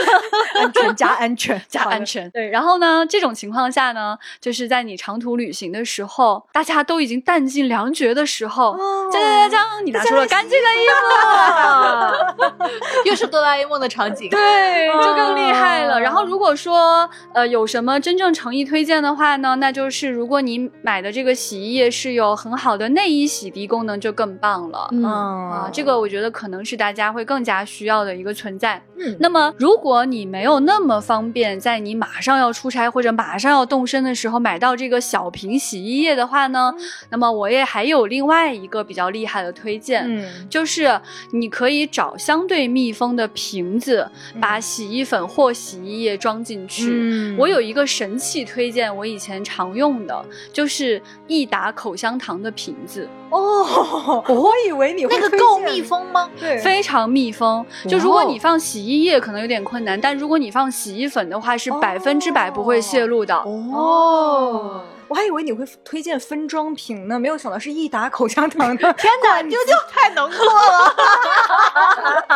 [0.55, 2.29] 安全加安全 加安全。
[2.31, 12.69] 对，然后呢，这种情况下呢，就是在你长途旅行的时候，大家都已经弹尽粮绝的时候，哦锵锵锵锵，你拿出了干净的衣服。
[13.05, 14.29] 又是哆啦 A 梦的场景。
[14.29, 15.95] 对，就更厉害了。
[15.95, 24.87] 哦然后如果说呃有什么真正诚意推荐的话呢，那就是如果你买的这个洗衣液是有很好的内衣洗涤功能，就更棒了。
[24.91, 28.81] 嗯啊，这个我觉得可能是大家会更加需要的一个存在。
[28.97, 36.73] 嗯那么，如果你没有那么方便，在你马上要出差或者马上要动身的时候买到这个小瓶洗衣液的话呢，
[37.09, 40.03] 那么我也还有另外一个比较厉害的推荐。
[40.07, 40.99] 嗯就是
[41.31, 44.09] 你可以找相对密封的瓶子，
[44.41, 46.89] 把洗衣粉或洗衣液装进去。
[46.91, 56.29] 嗯我有一个神器推荐，我以前常用的就是益达口香糖的瓶子，哦，我以为你会那个够密，封吗？
[56.39, 57.65] 对，非常密封。
[57.87, 63.35] 就如果你放洗衣液可能有点困难，但如果你放洗衣粉的话，是百分之百不会泄露的。
[63.35, 64.83] 哦。
[65.09, 68.93] 我还以为你会推荐分装瓶呢，没有想到是益达口香糖的。
[68.97, 70.95] 天哪，啾啾太能做了！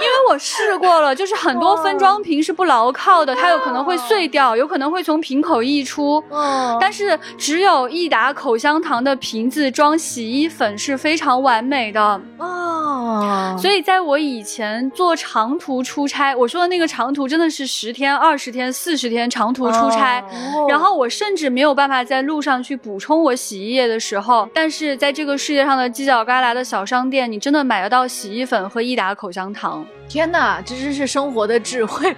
[0.00, 6.22] 因为我试过了，就是很多分装瓶是不牢靠的，它有可能会碎掉，有可能会从瓶口溢出。
[6.30, 12.20] 嗯但是只有益达口香糖的瓶子装洗衣粉是非常完美的。
[12.38, 20.20] 哦，所以在我以前做长途出差，我说的那个长途真的是十天、二十天、四十天长途出差。
[20.20, 29.84] 哦然后我甚至没有办法在路上去补充我洗衣液的时候，但是在这个世界上的犄角旮旯的小商店，你真的买得到洗衣粉和益达口香糖。
[30.08, 32.16] 天哪，这真是生活的智慧！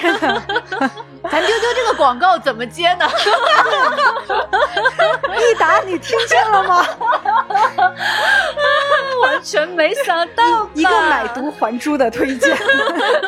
[0.00, 0.42] 真的，
[1.30, 3.08] 咱丢丢这个广告怎么接呢？
[5.38, 6.84] 益达，你听见了吗？
[9.22, 12.56] 完全没想到一个买椟还珠的推荐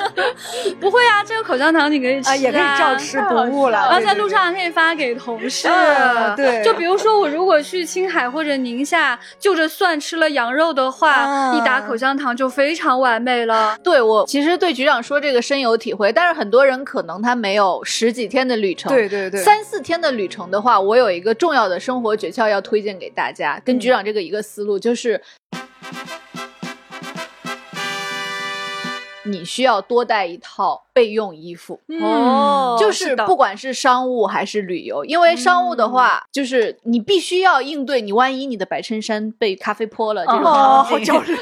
[0.81, 3.79] 不会啊，这个口香糖你可以吃啊，也可以照吃不误了。
[3.89, 5.69] 然后在路上可以发给同事。
[5.69, 13.77] 嗯对就比如说我如果去青海或者宁夏，就着蒜吃了羊肉的话，嗯一打口香糖就非常完美了。
[13.83, 25.21] 对我其实对局长说这个深有体会，但是很多人可能他没有十几天的旅程，对对对三四天的旅程的话，我有一个重要的生活诀窍要推荐给大家，跟局长这个一个思路就是。
[29.25, 41.37] 你需要多带一套备用衣服，哦就是不管是商务还是旅游，因为商务的话，就是你必须要应对你万一你的白衬衫被咖啡泼了这种哦，场景，好焦虑。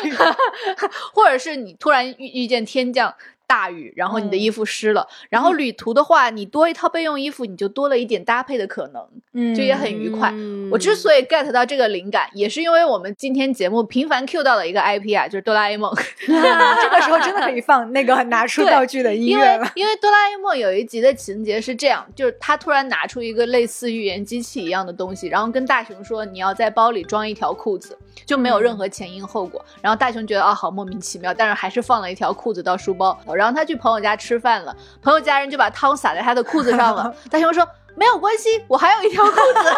[1.13, 3.13] 或者是你突然遇遇见天降
[3.53, 10.31] 大雨，然后你的衣服湿了，然后旅途的话，你多一套备用衣服，你就多了一点搭配的可能，嗯就也很愉快。
[10.33, 15.95] 嗯我之所以 get 到这个灵感，也是因为我们今天节目频繁 Q 到的一个 IP 啊，就是哆啦 A 梦。
[16.27, 19.71] 这个时候真的可以放那个拿出道具的音因为乐了。
[19.75, 29.63] 因为哆啦 A 梦有一集的情节是这样，就是他突然拿出一个类似预言机器一样的东西，然后跟大雄说你要在包里装一条裤子，就没有任何前因后果。
[29.83, 33.19] 然后大雄觉得啊好莫名其妙，但是还是放了一条裤子到书包。
[33.35, 37.13] 然然后他去朋友家吃饭了，朋友家人就把汤洒在他的裤子上了。
[37.29, 39.75] 大熊说没有关系，我还有一条裤子。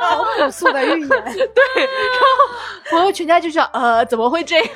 [0.00, 2.26] 好朴素的预言， 对，然后
[2.90, 4.68] 朋友全家就说呃怎么会这样？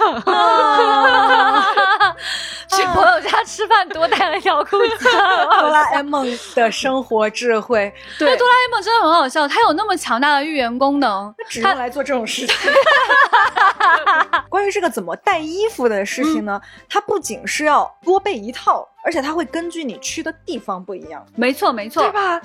[2.68, 5.08] 去朋友家吃饭多带了一条裤子。
[5.10, 11.34] 哆啦 A 梦的生活智慧，对，哆啦 A 梦真的很好笑，它有那么强大的预言功能。
[11.48, 12.72] 只用来做这种事情。
[14.48, 16.60] 关于这个怎么带衣服的事情呢？
[16.88, 22.38] 它不仅是要多备一套，而且它会根据你去的地方不一样，没错，没错，对吧？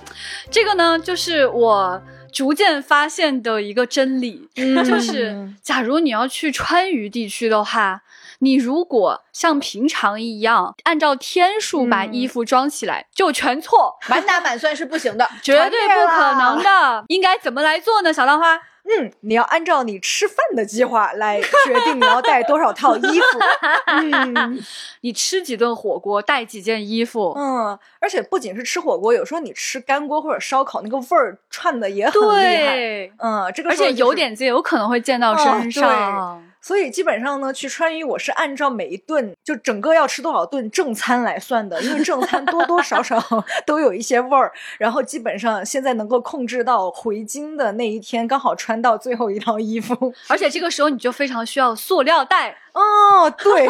[0.50, 4.82] 这个呢，就是我逐渐发现的一个真理，嗯。
[4.86, 8.02] 就是假如你要去川渝地区的话，
[8.44, 15.26] 你如果像平常一样按照天数把嗯衣服装起来，就全错，满打满算是不行的。
[15.42, 17.06] 绝对不可能的。
[17.08, 18.12] 应该怎么来做呢？
[18.12, 23.40] 小浪花，嗯，你要按照你吃饭的计划来决定你要带多少套衣服。
[23.88, 24.62] 嗯
[25.02, 27.34] 你吃几顿火锅，带几件衣服。
[27.38, 32.76] 嗯，而且不仅是吃火锅，有时候你吃干锅或者烧烤，那个味儿串的也很厉害。
[32.76, 36.44] 对，嗯，这个而且有点子有可能会溅到身上。
[36.64, 43.22] 所以基本上呢，去川渝我是按照每一顿就整个要吃多少顿正餐来算的，因为正餐多多少少
[43.68, 44.50] 都有一些味儿。
[44.78, 50.14] 然后基本上现在能够控制到回京的那一天，刚好穿到最后一套衣服。
[50.30, 52.58] 而且这个时候你就非常需要塑料袋。
[52.74, 53.68] 哦，对，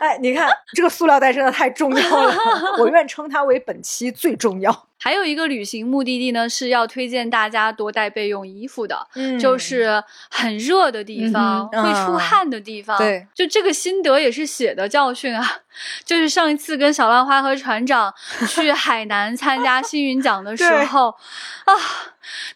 [0.00, 2.34] 哎，你看这个塑料袋真的太重要了，
[2.78, 4.86] 我愿称它为本期最重要。
[4.98, 12.96] 还有一个旅行目的地呢，是要推荐大家多带备用衣服的，嗯就是很热的地方，嗯会出汗的地方。
[12.96, 15.58] 对，就这个心得也是血的教训啊。
[16.06, 18.14] 就是上一次跟小浪花和船长
[18.48, 21.08] 去海南参加星云奖的时候
[21.64, 21.74] 啊，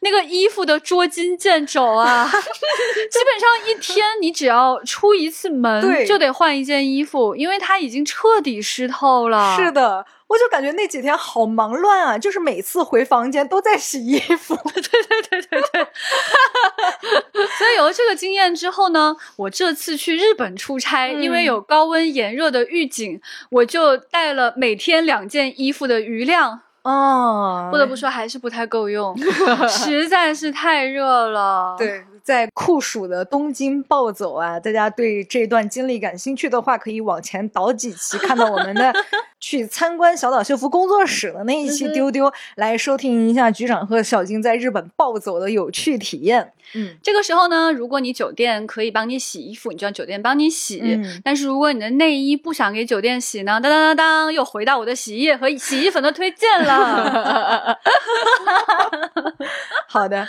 [0.00, 9.56] 那个衣服的捉襟见肘啊， 基本上一天你只要出一次门就得换一件衣服，因为它已经彻底湿透了。
[9.56, 10.06] 是的。
[10.28, 14.54] 我就感觉那几天好忙乱啊，就是每次回房间都在洗衣服。
[14.74, 15.86] 对对对对对
[17.58, 26.60] 所以有了这个经验之后呢，我这次去日本出差，嗯因为有高温炎热的预警，我就带了每天两件衣服的余量。
[26.82, 29.14] 哦不得不说，还是不太够用，
[29.68, 38.94] 实在是太热了。，对，在酷暑的东京暴走啊，大家对这段经历感兴趣的话，可以往前倒几期，看到我们的
[39.40, 46.52] 去参观小岛秀夫工作室的那一期丢丢，来收听一下局长和小金在日本暴走的有趣体验。
[46.74, 50.80] 嗯，这个时候呢，如果你酒店可以帮你洗衣服，你就让酒店帮你洗。
[50.82, 57.78] 嗯但是如果你的内衣不想给酒店洗呢，当当当当，又回到我的洗衣液和洗衣粉的推荐了。
[59.88, 60.26] 好的，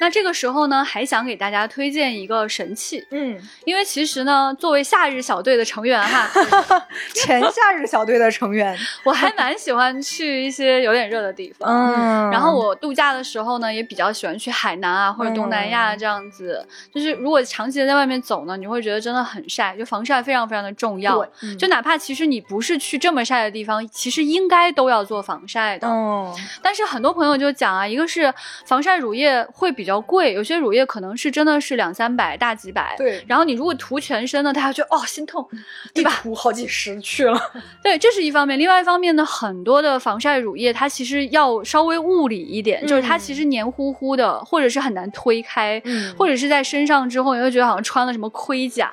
[0.00, 6.28] 那这个时候呢，还想给大家推荐一个神器，嗯，因为其实呢，作为夏日小队的成员哈，
[7.14, 11.68] 前夏日小队的成员， 我还蛮喜欢去一些有点热的地方。
[11.70, 16.66] 嗯，然后我度假的时候呢，也比较喜欢去海南啊或者东南亚嗯这样子。
[16.92, 21.22] 就是如果长期的在外面走呢，你会觉得真的很晒，就防晒非常非常的重要。
[21.58, 25.86] 就哪怕其实你不是去这么晒的地方，其实应该都要做防晒的。
[25.86, 28.32] 嗯，但是很多朋友就讲啊，一个是
[28.64, 32.94] 防晒乳液会比较贵，有些乳液可能是真的是两三百、大几百。
[32.98, 35.48] 对，然后你如果涂全身呢，大家觉得哦心痛，
[35.94, 36.10] 对吧？
[36.22, 37.40] 涂好几十去了。
[37.82, 38.58] 对，这是一方面。
[38.58, 48.92] 另外一方面呢，很多的防晒乳液它其实要稍微物理一点，就是它其实黏糊糊的，或者是很难推开，嗯或者是在身上之后你会觉得好像穿了什么盔甲。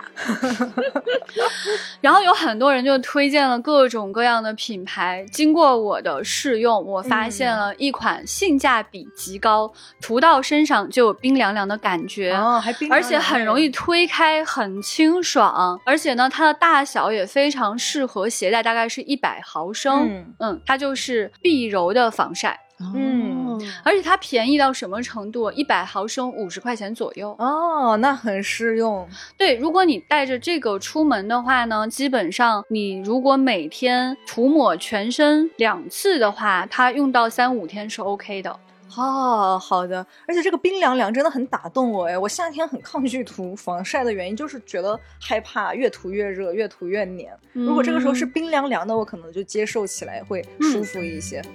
[1.99, 12.33] 然后有很多人就推荐了各种各样的品牌，经过我的试用，我发现了一款性价比极高，涂到身上就有冰凉凉的感觉。
[12.33, 20.25] 哦，还冰而且很容易推开，很清爽，而且呢，它的大小也非常适合携带，大概是一百毫升。
[20.39, 22.59] 嗯它就是碧柔的防晒，
[22.95, 25.51] 嗯而且它便宜到什么程度？
[25.51, 27.35] 一百毫升五十块钱左右。
[27.39, 29.07] 哦，那很适用。
[29.37, 38.59] 对，如果你带着这个出门的话呢，基本上你如果每天涂抹全身两次的话，它用到三五天是 OK 的。
[38.95, 42.17] 哦，好的，而且这个冰凉凉真的很打动我哎！
[42.17, 47.31] 我夏天很抗拒涂防晒的原因就是觉得害怕越涂越热，越涂越黏。
[47.53, 51.41] 如果这个时候是嗯冰凉凉的，我可能就接受起来会舒服一些。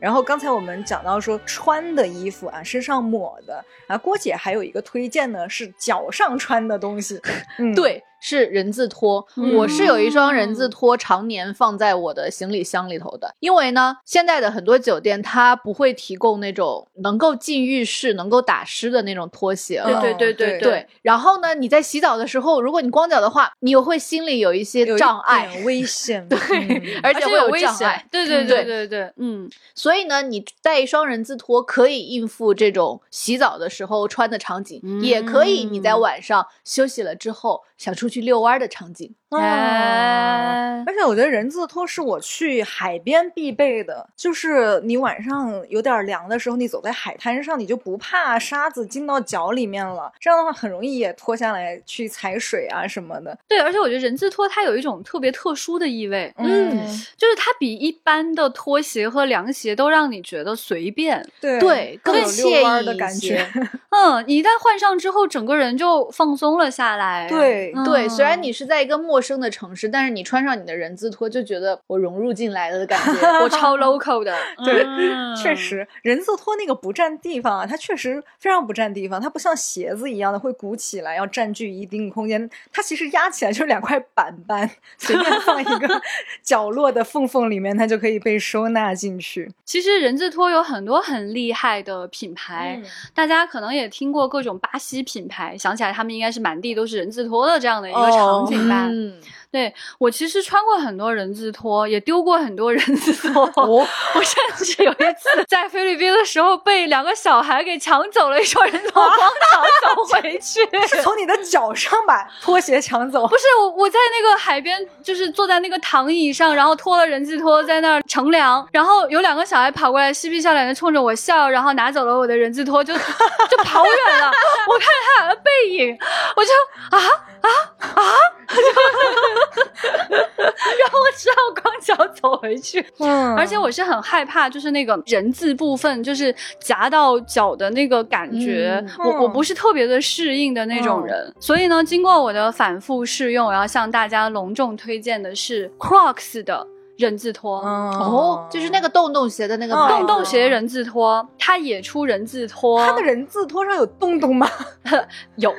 [0.00, 7.20] 然后刚才我们讲到说穿的衣服啊，身上抹的啊，郭姐还有一个推荐呢，是脚上穿的东西。
[7.58, 9.26] 嗯，对，是人字拖。
[9.36, 13.34] 嗯我是有一双人字拖，常年放在我的行李箱里头的。
[13.40, 20.00] 因为呢，现在的很多酒店它不会提供那种能够进浴室、能够打湿的那种拖鞋了。
[20.00, 26.26] 对对对对对对，然后呢，你在洗澡的时候，如果你光脚的话，你又会心里有一些障碍，危险。
[26.28, 28.06] 对嗯而且会有危障碍险。。
[28.10, 39.14] 对对嗯对对对对，嗯，所以呢，你带一双人字拖可以应付这种洗澡的时候穿的场景，也可以你在嗯晚上休息了之后想出出去遛弯的场景。
[39.30, 50.10] 哦哎而且我觉得人字拖是我去海边必备的，就是你晚上有点凉的时候，你走在海滩上，你就不怕沙子进到脚里面了。
[50.18, 53.36] 这样的话，很容易也脱下来去踩水啊什么的。
[53.46, 56.86] 对，而且我觉得人字拖它有一种特别特殊的意味，嗯
[57.18, 61.22] 就是它比一般的拖鞋和凉鞋都让你觉得随便。
[61.40, 63.46] 对对更惬意的感觉。
[63.90, 67.28] 嗯，你一旦换上之后，整个人就放松了下来。
[67.28, 73.26] 对嗯对，虽然你是在一个陌生的城市，但是你穿上你的人字拖，就觉得我融入进来了的感觉。
[73.42, 75.58] 我超 local 的，对嗯确。
[75.58, 79.20] 实，人字拖那个不占地方啊，它确实非常不占地方。
[79.20, 82.48] 它不像鞋子一样的会鼓起来，要占据一定空间。
[82.72, 86.00] 它其实压起来就是两块板板，随便放一个
[86.44, 89.50] 角落的缝缝里面，它就可以被收纳进去。
[89.64, 92.80] 其实人字拖有很多很厉害的品牌，
[93.12, 98.86] 大家可能也听过各种巴西品牌，想起来他们应该是满地都是人字拖的这样的一个场景吧。
[98.88, 99.07] 嗯，
[99.50, 103.50] 对我其实穿过很多人字拖，也丢过很多人字拖。
[103.66, 110.60] 我甚至有一次在菲律宾的时候，被两个小孩给抢走了一双人字拖，光脚走回去。
[110.86, 113.36] 是从你的脚上把拖鞋抢走不。
[113.36, 122.92] 是我，我在那个海边，就是坐在那个躺椅上，然后脱了人字拖在那儿乘凉，然后有两个小孩跑过来，嬉皮笑脸的冲着我笑，然后拿走了我的人字拖，就
[123.48, 124.30] 就跑远了。
[124.66, 125.98] 我看他俩的背影，
[126.36, 126.50] 我就
[126.90, 126.98] 啊
[127.40, 127.48] 啊
[127.94, 128.02] 啊，
[130.08, 132.84] 然后我只好光脚走回去。
[132.98, 141.32] 嗯而且我是很害怕，就是那个人字部分，就是夹到脚的那个感觉，嗯我我不是特别的适应的那种人。
[141.38, 146.66] 所以呢，经过我的反复试用，我要向大家隆重推荐的是 Crocs 的
[146.98, 147.58] 人字拖。
[147.60, 154.48] 哦，就是那个洞洞鞋的那个洞洞鞋人字拖，它也出人字拖，它的人字拖上有洞洞吗？
[155.36, 155.54] 有，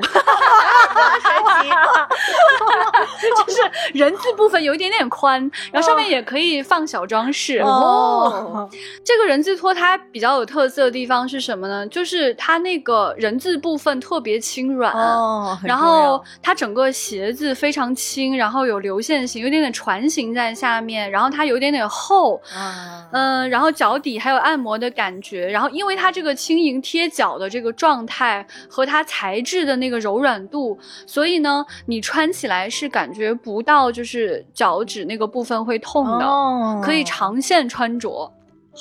[3.38, 3.62] 就是
[3.93, 5.40] 人字部分有一点点宽，
[5.71, 7.60] 然后上面也可以放小装饰。
[7.60, 8.69] 哦，
[9.04, 11.87] 这个人字拖它比较有特色的地方是什么呢？
[11.87, 38.32] 就是它那个人字部分特别轻软，哦，然后它整个鞋子非常轻，然后有流线型，有一点点船型在下面，然后它有一点点厚，啊，嗯、然后脚底还有按摩的感觉，然后因为它这个轻盈贴脚的这个状态和它材质的那个柔软度，所以呢，你穿起来是感觉不到就是脚趾那个部分会痛的，哦可以长线穿着。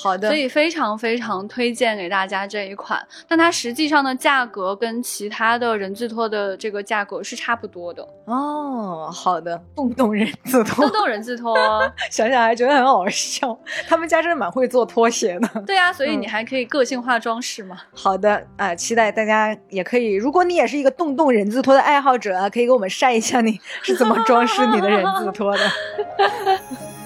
[0.01, 8.01] 好的，所以非常非常推荐给大家这一款，但它实际上的价格跟其他的人字拖的这个价格是差不多的。
[8.25, 11.57] 哦，好的，洞洞人字拖洞，洞人字拖，
[12.09, 13.57] 想想还觉得很好笑。
[13.87, 15.63] 他们家真的蛮会做拖鞋的。
[15.67, 17.77] 对啊，所以嗯你还可以个性化装饰嘛。
[17.93, 25.59] 好的啊、期待大家也可以，如果你也是一个洞洞人字拖的爱好者啊，可以给我们晒一下你是怎么装饰你的人字拖的。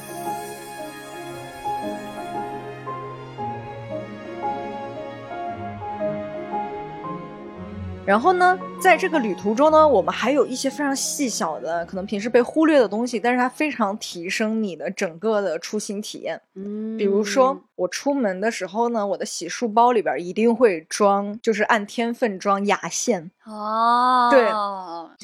[8.05, 16.41] 然后呢，在这个旅途中呢，我们还有一些非常细小的，可能平时被忽略的东西，但是它非常提升你的整个的出行体验。
[16.55, 23.31] 嗯比如说，我出门的时候呢，我的洗漱包里边一定会装，就是按天份装牙线。
[23.45, 24.49] 哦，对，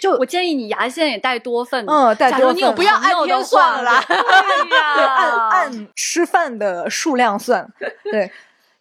[0.02, 1.86] 就我建议你牙线也带多份。
[1.86, 7.70] 嗯带假如多份你有不要按天算了啦对对，按，按吃饭的数量算，
[8.10, 8.32] 对。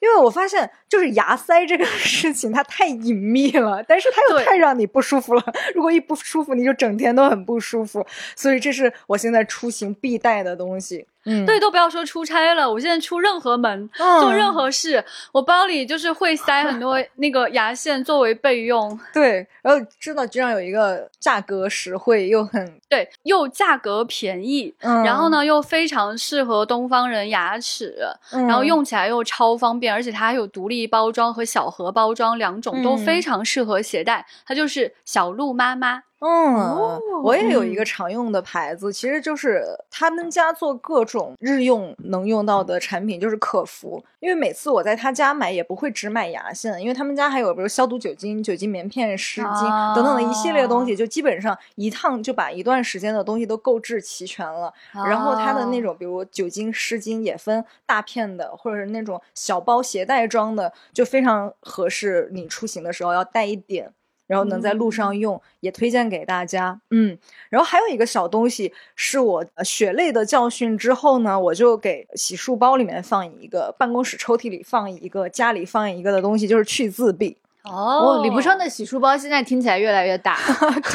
[0.01, 5.45] 因为我发现，就是牙塞这个事情，它太隐秘了，但是它又太让你不舒服了。
[5.75, 8.07] 如果一不舒服，你就整天都很不舒服。
[8.37, 11.07] 所以这是我现在出行必带的东西。
[11.25, 18.99] 嗯，对，都不要说出差了，我现在出任何门、嗯做任何事，我包里就是会塞很多 那个牙线作为备用。
[19.13, 27.97] 对，然后知道居然有一个价格实惠又很，对，又价格便宜，嗯然后呢又非常适合东方人牙齿，
[28.33, 34.27] 嗯然后用起来又超方便，而且它还有独立包装和小盒包装两种，都嗯非常适合携带。
[34.47, 36.05] 它就是小鹿妈妈。
[36.21, 44.03] 嗯，我也有一嗯个常用的牌子，其实就是他们家做各种日用能用到的产品，就是可服。
[44.19, 54.75] 因为每次我在他家买，也不会只买牙线，因为他们家还有比如消毒酒精、酒精棉片、湿巾等等的一系列东西，就基本上一趟就把一段时间的东西都购置齐全了。
[54.93, 63.93] 然后它的那种，比如酒精、湿巾也分大片的，或者是那种小包携带装的，就非常合适你出行的时候要带一点。
[64.29, 66.81] 然后能在路上用，也推荐给大家。
[66.91, 67.19] 嗯，
[67.51, 77.37] 然后还有一个小东西，是我呃血泪的教训之后呢，我就给洗漱包里面放一个，办公室抽屉里放一个，家里放一个的东西，就是去渍笔。
[77.65, 80.37] 哦哦，李不生的洗漱包现在听起来越来越大，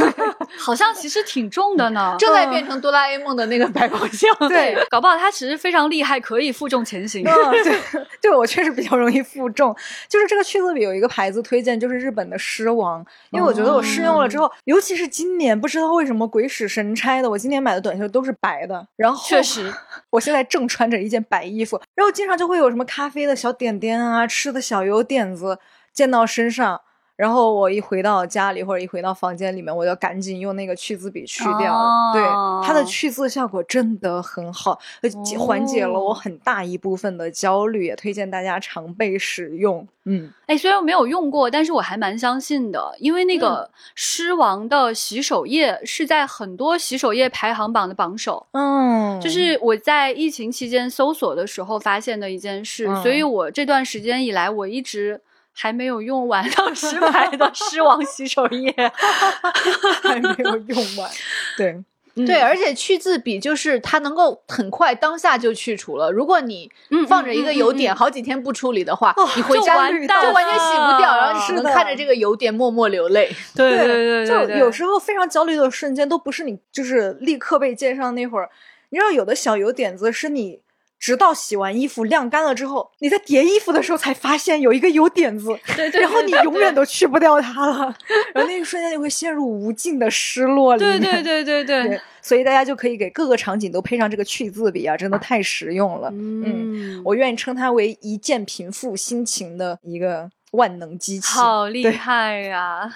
[0.58, 2.16] 好像其实挺重的呢。
[2.20, 4.30] 正在变成哆啦 A 梦的那个百宝箱。
[4.50, 7.24] 对，搞不好它其实非常厉害，可以负重前行。
[7.28, 9.76] 嗯， 对，对我确实比较容易负重。
[10.10, 19.72] 就是这个去渍笔有一个牌子推荐，就是日本的狮王，因为我觉得我试用了之后，尤其是今年，不知道为什么鬼使神差的，我今年买的短袖都是白的，然后确实，
[20.10, 25.60] 我现在正穿着一件白衣服，然后经常就会有什么咖啡的小点点啊，吃的小油点子
[25.94, 26.82] 溅到身上。
[27.16, 31.72] 然后我一回到家里或者一回到房间里面，我就赶紧用那个去渍笔去掉。
[31.72, 32.24] 哦对，
[32.68, 39.88] 它的去渍效果真的很好，呃缓解了我很大一部分的焦虑，也推荐大家常备使用。
[40.06, 48.48] 嗯，哎，虽然我没有用过，但是我还蛮相信的，因为那嗯个狮王的洗手液是在很多洗手液排行榜的榜首。
[48.54, 55.22] 嗯，就是我在疫情期间搜索的时候发现的一件事，嗯所以我这段时间以来，我一直
[55.54, 58.74] 还没有用完当时买的 狮王洗手液。
[60.04, 61.10] 还没有用完。
[61.58, 61.72] 对，
[62.16, 66.12] 嗯对，而且去渍笔就是它能够很快当下就去除了。
[66.12, 73.32] 如果你嗯放着一个油点好几天不处理的话，哦你回家就完绿就完全洗不掉，然后你只能看着这个油点默默流泪。
[73.56, 78.50] 对，就有时候非常焦虑的瞬间，都不是你就是立刻被溅上那会儿。
[78.90, 80.60] 你知道，有的小油点子是你
[81.04, 87.94] 直到洗完衣服晾干了之后，你在叠衣服的时候才发现有一个油点子，对对，然后你永远都去不掉它了。
[88.34, 90.80] 然后那一瞬间你会陷入无尽的失落里。
[90.80, 96.10] 对对对对对，所以大家就可以给各个场景都配上这个去渍笔啊，真的太实用了。
[96.14, 101.28] 嗯，我愿意称它为一键平复心情的一个万能机器。
[101.34, 102.90] 好厉害呀、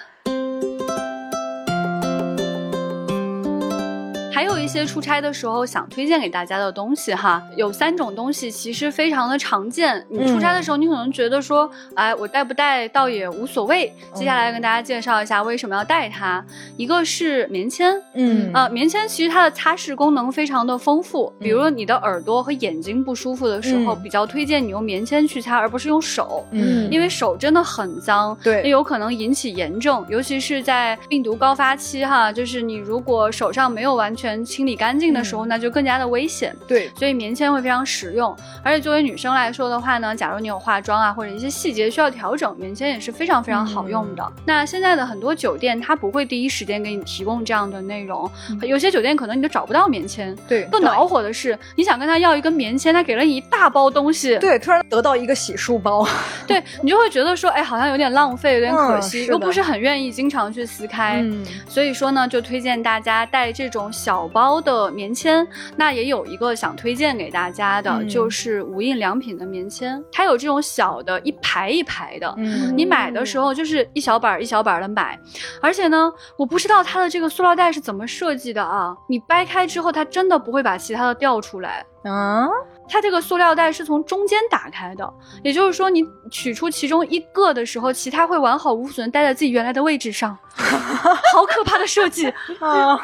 [4.38, 10.06] 还有一些出差的时候想推荐给大家的东西哈，有三种东西其实非常的常见。
[10.08, 13.92] 你出差的时候，你可能觉得说，哎，我带不带倒也无所谓。
[14.14, 16.44] 接下来跟大家介绍一下为什么要带它。
[16.76, 26.46] 一个是棉签，嗯啊，棉签其实它的擦拭功能非常的丰富，比如你的耳朵和眼睛不舒服的时候，嗯比较推荐你用棉签去擦，而不是用手。
[26.52, 35.48] 嗯因为手真的很脏，对也有可能引起炎症，尤其是在病毒高发期哈，就是你如果手上没有完全清理干净的时候，嗯。
[35.48, 36.54] 那就更加的危险。
[36.66, 44.32] 对，所以棉签会非常实用，而且作为女生来说的话呢，假如你有化妆啊或者一些细节需要调整，棉签也是非常非常好用的。
[44.44, 48.30] 那现在的很多酒店它不会第一时间给你提供这样的内容，
[48.62, 50.36] 有些酒店可能你都找不到棉签。
[50.46, 56.06] 对，更恼火的是，你想跟他要一根棉签，他给了你一大包东西，对，突然得到一个洗漱包，
[56.46, 61.20] 对你就会觉得说，哎，好像有点浪费，有点可惜，嗯又不是很愿意经常去撕开。
[61.22, 61.46] 嗯。
[61.66, 65.46] 所以说呢，就推荐大家带这种小包的棉签。
[65.76, 72.34] 那也有一个想推荐给大家的，嗯就是无印良品的棉签，它有这种小的，一排一排的。
[72.38, 75.18] 嗯你买的时候就是一小板儿一小板儿的买，
[75.60, 78.96] 而且呢，我不知道它的这个塑料袋是怎么设计的啊！
[79.08, 81.84] 你掰开之后，它真的不会把其他的掉出来。
[82.04, 82.48] 嗯，
[82.88, 85.12] 它这个塑料袋是从中间打开的，
[85.42, 92.28] 也就是说，你取出其中一个的时候，其他会完好无损待在自己原来的位置上， 好可怕的设计，
[92.60, 92.98] 啊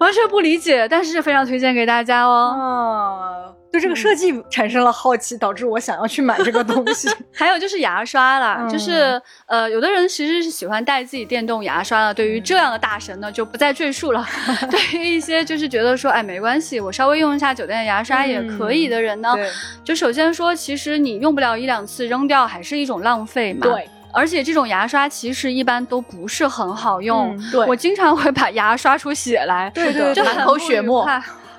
[0.00, 2.56] 完全不理解，但是非常推荐给大家哦。
[2.58, 3.56] 啊！
[3.72, 7.08] 对这个设计产生了好奇，导致我想要去买这个东西。
[7.32, 14.26] 还有就是牙刷啦，嗯就是呃，有的人其实是喜欢带自己电动牙刷的，对于这样的大神呢，就不再赘述了。
[14.68, 19.48] 对于一些就是觉得说，哎，没关系，我稍微用一下酒店的牙刷也可以的人呢，对，
[19.84, 23.60] 就首先说，其实你用不了一两次扔掉，还是一种浪费嘛。。
[23.68, 31.08] 对而且这种牙刷其实一般都不是很好用，嗯对我经常会把牙刷出血来，对对对就很满口血沫。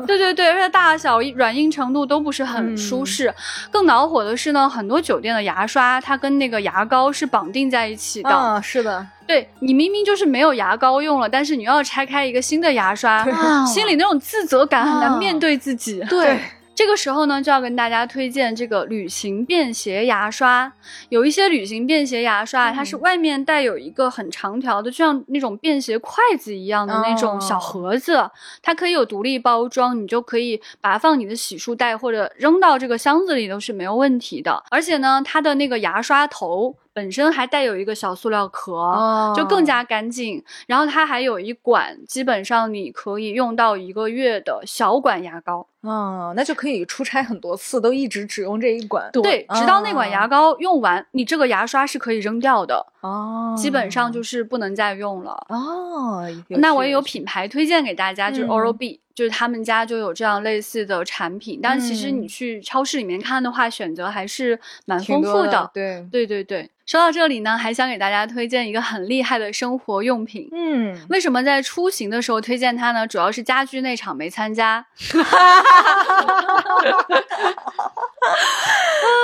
[0.08, 3.32] 对对对，而且大小、软硬程度都不是很舒适。
[3.70, 8.30] 更恼火的是呢，很多酒店的牙刷它跟那个牙膏是绑定在一起的。
[8.32, 16.04] 啊，是的，对你明明就是没有牙膏用了，但是你又要拆开一个新的牙刷，啊心里那种自责感很难啊面对自己。
[16.10, 16.40] 对，
[16.74, 20.72] 这个时候呢，就要跟大家推荐这个旅行便携牙刷。
[21.10, 28.30] 有一些旅行便携牙刷，它是外面带有一个很长条的，就像那种便携筷子一样的那种小盒子，
[28.64, 34.64] 它可以有独立包装，你就可以把它放你的洗漱袋或者扔到这个箱子里都是没有问题的。
[34.72, 38.74] 而且呢，它的那个牙刷头本身还带有一个小塑料壳。
[38.74, 45.68] 哦就更加干净，然后它还有一管，基本上你可以用到一个月的小管牙膏。
[45.82, 49.10] 哦，那就可以出差很多次，都一直只用这一管。
[49.12, 55.32] 对，直到那管牙膏用完，你这个牙刷是可以扔掉的，哦，基本上就是不能再用了。
[55.50, 61.60] 哦，那我也有品牌推荐给大家，就是嗯 Oral B，、就是他们家就有这样类似的产品。
[61.62, 70.50] 但其实嗯你去超市里面看的话，选择还是蛮丰富的对，对对对，说到这里呢，还想给大家推荐一个很厉害的生活用品。
[70.52, 73.06] 嗯，为什么在出行的时候推荐它呢？
[73.08, 74.86] 主要是家居那场没参加，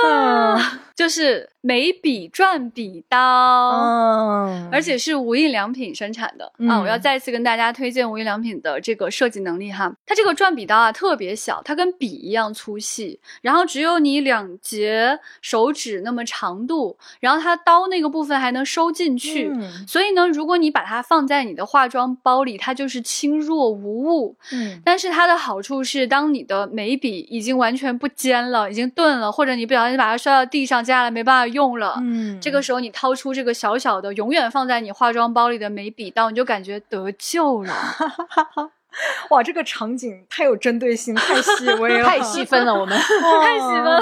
[0.06, 0.60] 嗯
[0.98, 3.18] 就是眉笔转笔刀。
[3.18, 6.52] 嗯，而且是无印良品生产的、啊！
[6.58, 9.93] 嗯我要再次跟大家推荐无印良品的这个设计能力哈。
[10.08, 19.52] 它这个转笔刀啊特别小，它跟笔一样粗细，然后只有你两节手指那么长度，然后它刀那个部分还能收进去。
[19.54, 24.36] 嗯所以呢，如果你把它放在你的化妆包里，它就是轻若无物。
[24.52, 37.74] 嗯但是它的好处是，当你的眉笔已经完全不尖了，已经钝了，或者你不小心把它摔到地上，接下来没办法用了，嗯，这个时候你掏出这个小小的、永远放在你化妆包里的眉笔刀，你就感觉得救了。
[39.30, 44.00] 哇，这个场景太有针对性，太细 微了，太细分了，我们 太细分了。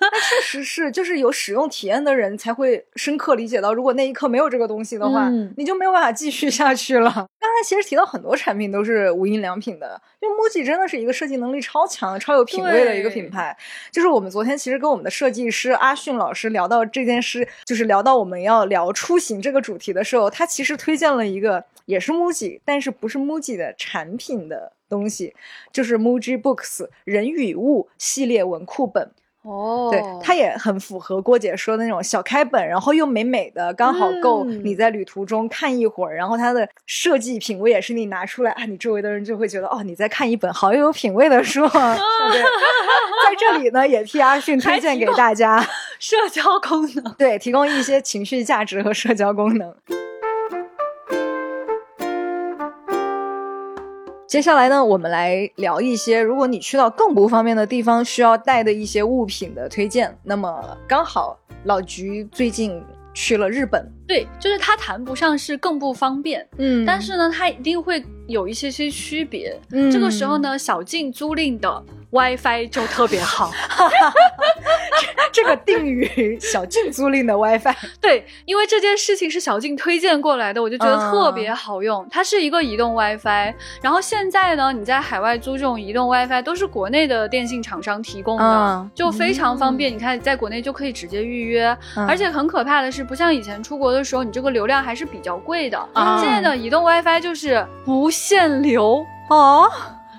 [0.00, 7.10] 那确实是，就是有使用体验的人才会深刻理解到，如果那一刻没有这个东西的话，嗯你就没有办法继续下去了。
[7.12, 13.56] 刚才其实提到很多产品都是无印良品的，因为 MUJI 真的是一个设计能力超强、超有品味的一个品牌。
[13.90, 25.34] 就是我们昨天其实跟我们的设计师阿迅老师聊到这件事，就是聊到我们要聊出行这个主题的时候，他其实推荐了一个也是 MUJI，但是不是 MUJI 的产品的东西，
[25.72, 29.10] 就是 MUJI Books 人与物系列文库本。
[29.42, 36.14] 哦对，它也很符合郭姐说的那种小开本，然后又美美的，刚好够嗯你在旅途中看一会儿。
[36.14, 41.64] 然后它的设计品味也是你拿出来啊，你周围的人就会觉得哦，你在看一本好有品味的书。
[41.72, 41.96] 啊
[42.30, 45.66] 对，在这里呢，也替阿迅推荐给大家，
[45.98, 47.14] 社交功能。
[47.14, 49.74] 对，提供一些情绪价值和社交功能。
[54.30, 60.16] 接下来呢，我们来聊一些如果你去到更不方便的地方需要带的一些物品的推荐。
[60.22, 62.80] 那么刚好老菊最近
[63.12, 69.60] 去了日本，对，就是它谈不上是更不方便，嗯但是呢，它一定会有一些些区别。
[69.72, 73.50] 嗯这个时候呢，小静租赁的 WiFi 就特别好。
[75.32, 82.06] 这个定语小静租赁的 WiFi， 对，因为这件事情是小静推荐过来的，我就觉得嗯特别好用。
[82.10, 89.92] 它是一个移动 WiFi，然后现在呢，你在海外租这种移动 WiFi 都是国内的电信厂商提供的，嗯就非常方便。
[89.92, 95.78] 你看，在国内就可以直接预约，嗯而且很可怕的是，不像以前出国的时候，你这个流量还是比较贵的。
[95.94, 99.06] 啊现在的移动 WiFi 就是不限流。
[99.28, 99.70] 哦，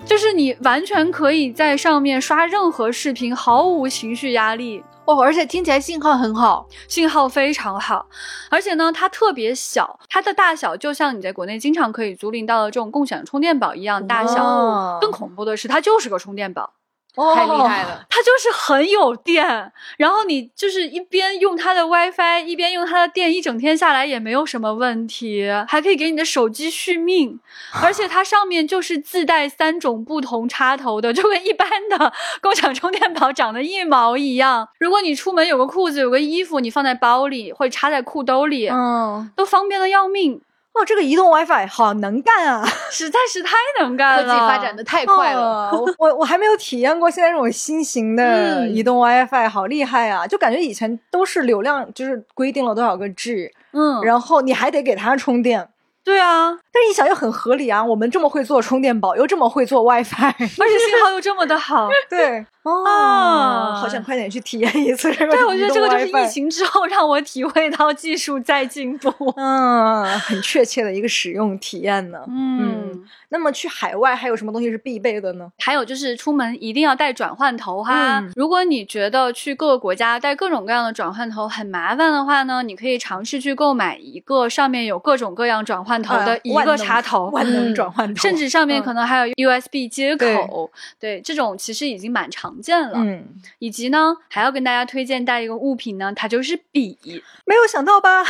[0.04, 6.66] 就是你完全可以在上面刷任何视频，毫无情绪压力，哦，而且听起来信号很好。
[6.86, 8.06] 信号非常好，
[8.50, 14.44] 而且呢，它特别小，它的大小就像你在国内经常可以租赁到的这种共享充电宝一样大小。
[14.44, 16.74] 哦更恐怖的是，它就是个充电宝，
[17.14, 18.04] 太厉害了！
[18.08, 27.38] 它就是很有电，然后你就是一边用它的 WiFi，一边用它的电，一整天下来也没有什么问题，还可以给你的手机续命，
[27.82, 34.68] 而且它上面就是自带三种不同插头的，就跟一般的 共享充电宝长得一毛一样。
[34.78, 40.40] 如果你出门有个裤子、有个衣服，你放在包里或者插在裤兜里，嗯，都方便的要命，
[40.74, 42.66] 哦，这个移动 WiFi 好能干啊！
[42.90, 44.32] 实在是太能干了科。
[44.32, 45.68] 技发展的太快了。
[45.70, 50.26] 哦我我我还没有体验过现在这种新型的嗯移动 WiFi，好厉害啊！
[50.26, 55.68] 就感觉以前都是流量就是规定了多少个 G，嗯，然后你还得给它充电。
[56.04, 61.88] 对啊，但是一想又很合理啊，我们这么会做充电宝，又这么会做 WiFi，而且信号又这么的好。
[62.10, 65.32] 对哦，啊好想快点去体验一次这个。
[65.36, 66.28] 对，我觉得这个就是疫。
[66.28, 69.10] 情之后让我体会到技术在进步。
[69.36, 72.18] 嗯，很确切的一个使用体验呢。
[72.28, 75.50] 嗯，那么去海外还有什么东西是必备的呢？
[75.58, 78.20] 还有就是出门一定要带转换头哈。
[78.20, 87.28] 嗯如果你觉得去各个国家带各种各样的转换头很麻烦的话呢，你可以尝试去购买一个上面有各种各样转换头的一个呃万能插头。
[87.30, 92.92] 万能嗯转换头，甚至上面嗯可能还有 USB 接对口，对这种其实已经蛮常见了。
[92.96, 93.24] 嗯，
[93.58, 96.98] 以及呢，还要跟大家推荐带一个物品呢，它就是笔。
[97.44, 98.24] 没有想到吧？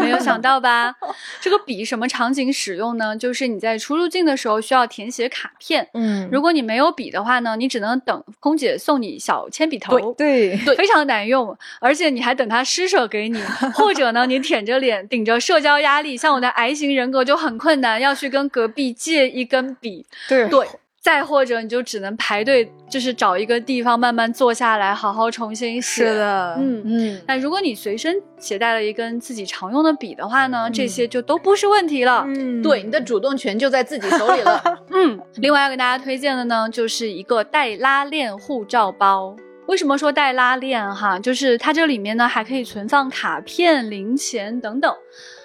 [0.00, 0.94] 没有想到吧？
[1.40, 3.16] 这个笔什么场景使用呢？
[3.16, 10.12] 就是你在出入境的时候需要填写卡片，嗯如果你没有笔的话呢，你只能等空姐送你小铅笔头。
[10.14, 13.40] 对对 非常难用，而且你还等他施舍给你，
[13.74, 20.66] 或者呢，你舔着脸顶着社交压力，像我的 I 型人格就很困难，要去跟隔壁借一根笔，对对，
[21.04, 26.06] 再或者你就只能排队，就是找一个地方慢慢坐下来，好好重新写。
[26.06, 26.82] 是，的，嗯。
[26.86, 32.24] 嗯，那如果你随身携带了一根自己常用的笔的话呢，这些就都不是问题了。
[32.26, 34.62] 嗯，对，你的主动权就在自己手里了。
[34.92, 39.36] 嗯，另外要给大家推荐的呢，就是一个带拉链护照包。
[39.66, 41.18] 为什么说带拉链哈？
[41.18, 44.94] 就是它这里面呢还可以存放卡片、零钱等等，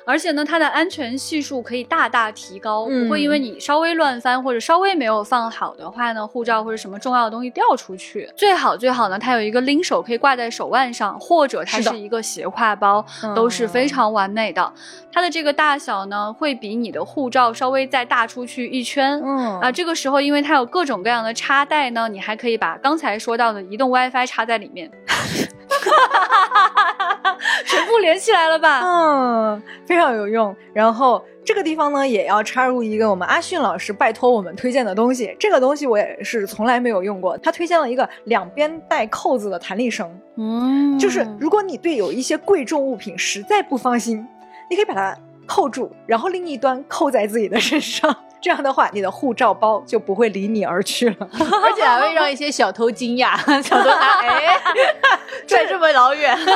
[0.09, 8.27] 而且呢它的安全系数可以大大提高，嗯不会因为你稍微乱翻或者稍微没有放好的话呢，护照或者什么重要的东西掉出去。
[8.35, 13.05] 最好最好呢，它有一个拎手可以挂在手腕上，或者它是一个斜挎包，
[13.35, 14.73] 都是非常完美的。
[15.11, 19.21] 它的这个大小呢，会比你的护照稍微再大出去一圈。
[19.23, 24.89] 嗯啊，这个时候因为它有各种各样的插袋呢，你还可以把刚才说到的移动 WiFi 插在里面，
[27.65, 28.81] 全部连起来了吧？
[28.83, 30.55] 嗯，非常有用。
[30.73, 35.35] 然后这个地方呢，也要插入一个我们阿迅老师拜托我们推荐的东西。
[35.39, 44.27] 这个东西我也是从来没有用过，他推荐了一个两边带扣子的弹力绳，嗯就是如果你对有一些贵重物品实在不放心，
[44.69, 45.15] 你可以把它
[45.45, 48.15] 扣住，然后另一端扣在自己的身上。
[48.41, 51.15] 这样的话，你的护照包就不会离你而去了。
[51.63, 54.57] 而且还会让一些小偷惊讶，小偷拿哎，
[55.45, 56.37] 拽这么老远，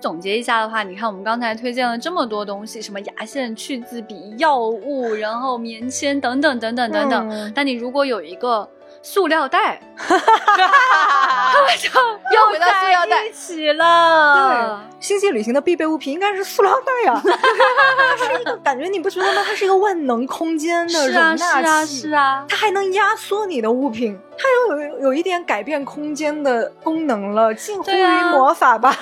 [0.00, 7.28] 总结一下的话，你看我们刚才推荐了这么多东西，什么牙线、去渍笔、药物，然后棉签等等等等等等。
[7.30, 8.68] 嗯但你如果有一个
[9.10, 11.88] 塑料袋， 就
[12.36, 14.82] 又回到塑料袋 在一起了。
[15.00, 19.42] 对，星际旅行的必备物品应该是塑料袋呀、它 是一个感觉，你不觉得吗？
[19.46, 22.44] 它是一个万能空间的容是啊，纳器，是啊，是啊。
[22.50, 28.92] 它还能压缩你的物品，它又有有一点改变空间的功能了，近乎于魔法吧。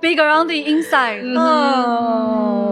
[0.00, 1.20] Big around the inside。
[1.22, 2.69] 嗯，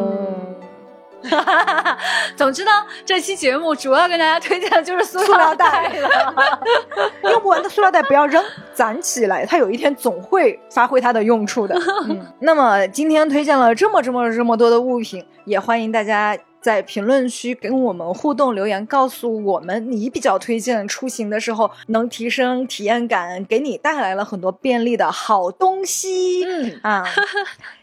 [2.36, 2.70] 总之呢，
[3.04, 6.34] 这期节目主要跟大家推荐的就是塑塑料料袋袋了。
[7.30, 8.42] 用不完的塑料袋不要扔，
[8.72, 11.78] 攒起来，它有一天总会发挥它的用处的。
[12.08, 26.44] 嗯，那么今天推荐了这么这么这么多的物品，也欢迎大家在评论区跟我们互动留言，告诉我们你比较推荐出行的时候能提升体验感，给你带来了很多便利的好东西。
[26.44, 27.04] 嗯啊，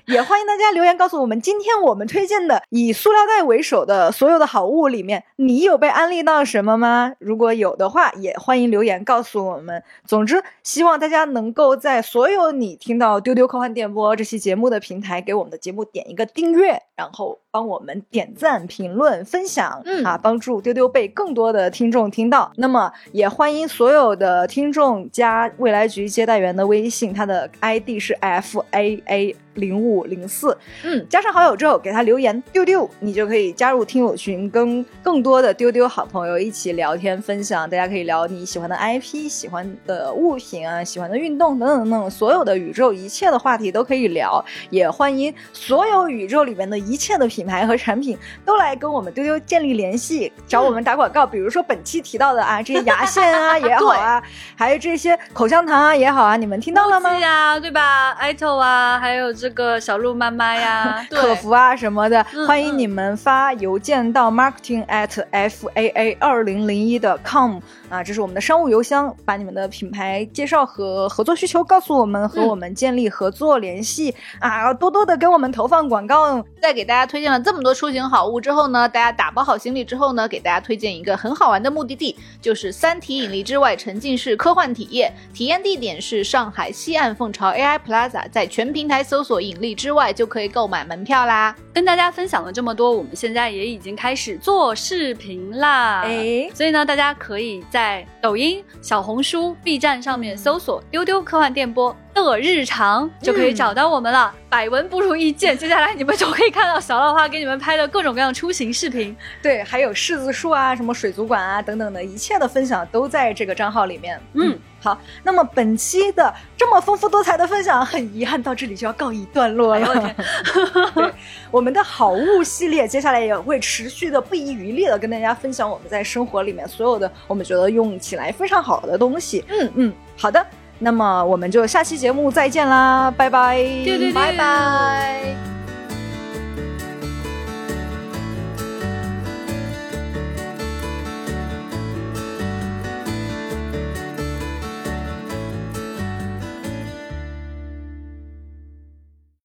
[0.08, 7.14] 也欢迎大家留言告诉我们，今天我们推荐的以塑料袋为首的所有的好物里面，你有被安利到什么吗？
[7.20, 9.82] 如果有的话，也欢迎留言告诉我们。
[10.06, 22.52] 总之，希望大家能够在所有你听到《丢丢科幻电波》这期节目的平台，给我们的节目点一个订阅，然后帮我们点赞、评论、分享，嗯啊，帮助丢丢被更多的听众听到。
[22.58, 37.70] 那么，也欢迎所有的听众加未来局接待员的微信，他的 ID 是 F A A 零五零四，嗯，加上好友之后给他留言丢丢，你就可以加入听友群，跟更多的丢丢好朋友一起聊天分享。
[37.70, 44.44] 大家可以聊你喜欢的 IP、喜欢的物品啊、喜欢的运动等等等等，所有的宇宙一切的话题都可以聊。
[44.70, 51.26] 也欢迎所有宇宙里面的一切的品牌和产品都来跟我们丢丢建立联系，找我们打广告。
[51.26, 54.22] 比如说本期提到的啊，这些牙线啊也好啊，
[54.56, 57.10] 还有这些口香糖啊也好啊，你们听到了吗？
[57.10, 58.12] 对呀啊，对吧？
[58.12, 76.44] 艾特啊，还有这个小鹿妈妈呀， 对客服啊什么的，嗯欢迎你们发邮件到 marketing at f a a 二零零一的 com 啊，这是我们的商务邮箱，把你们的品牌介绍和合作需求告诉我们，和嗯我们建立合作联系、啊，多多的给我们投放广告。
[76.62, 85.14] 在给大家推荐了这么多出行好物之后呢，大家打包好行李之后呢，给大家推荐一个很好玩的目的地，就是三体引力之外沉浸式科幻体验。
[85.34, 91.56] 体验地点是上海西岸凤巢 AI Plaza，在全平台搜索“引力之外”就可以购买门票啦。
[91.74, 96.02] 跟大家分享了这么多，我们现在也已经开始做视频啦。
[96.04, 104.34] 哎所以呢，大家可以在抖音、小红书、B 站上面搜索“丢丢科幻电波”的日常，就可以找到我们了。
[104.50, 109.16] 百闻不如一见， 接下来你们就可以看到小浪花给你们拍的各种各样出行视频。
[109.42, 114.18] 对，还有柿子树啊，什么水族馆啊等等的一切的分享都在这个账号里面。
[114.34, 119.82] 嗯，好，那么本期的这么丰富多彩的分享，很遗憾到这里就要告一段落了。
[119.82, 120.16] 哎呦我天
[120.96, 121.14] 对，
[121.52, 129.44] 我们的好物系列接下来也会持续的不遗余力的跟大家分享我们在生活里面所有的我们觉得用起来非常好的东西。
[129.50, 130.46] 嗯嗯，好的，
[130.80, 135.55] 那么我们就下期节目再见啦，拜拜，对对对拜拜。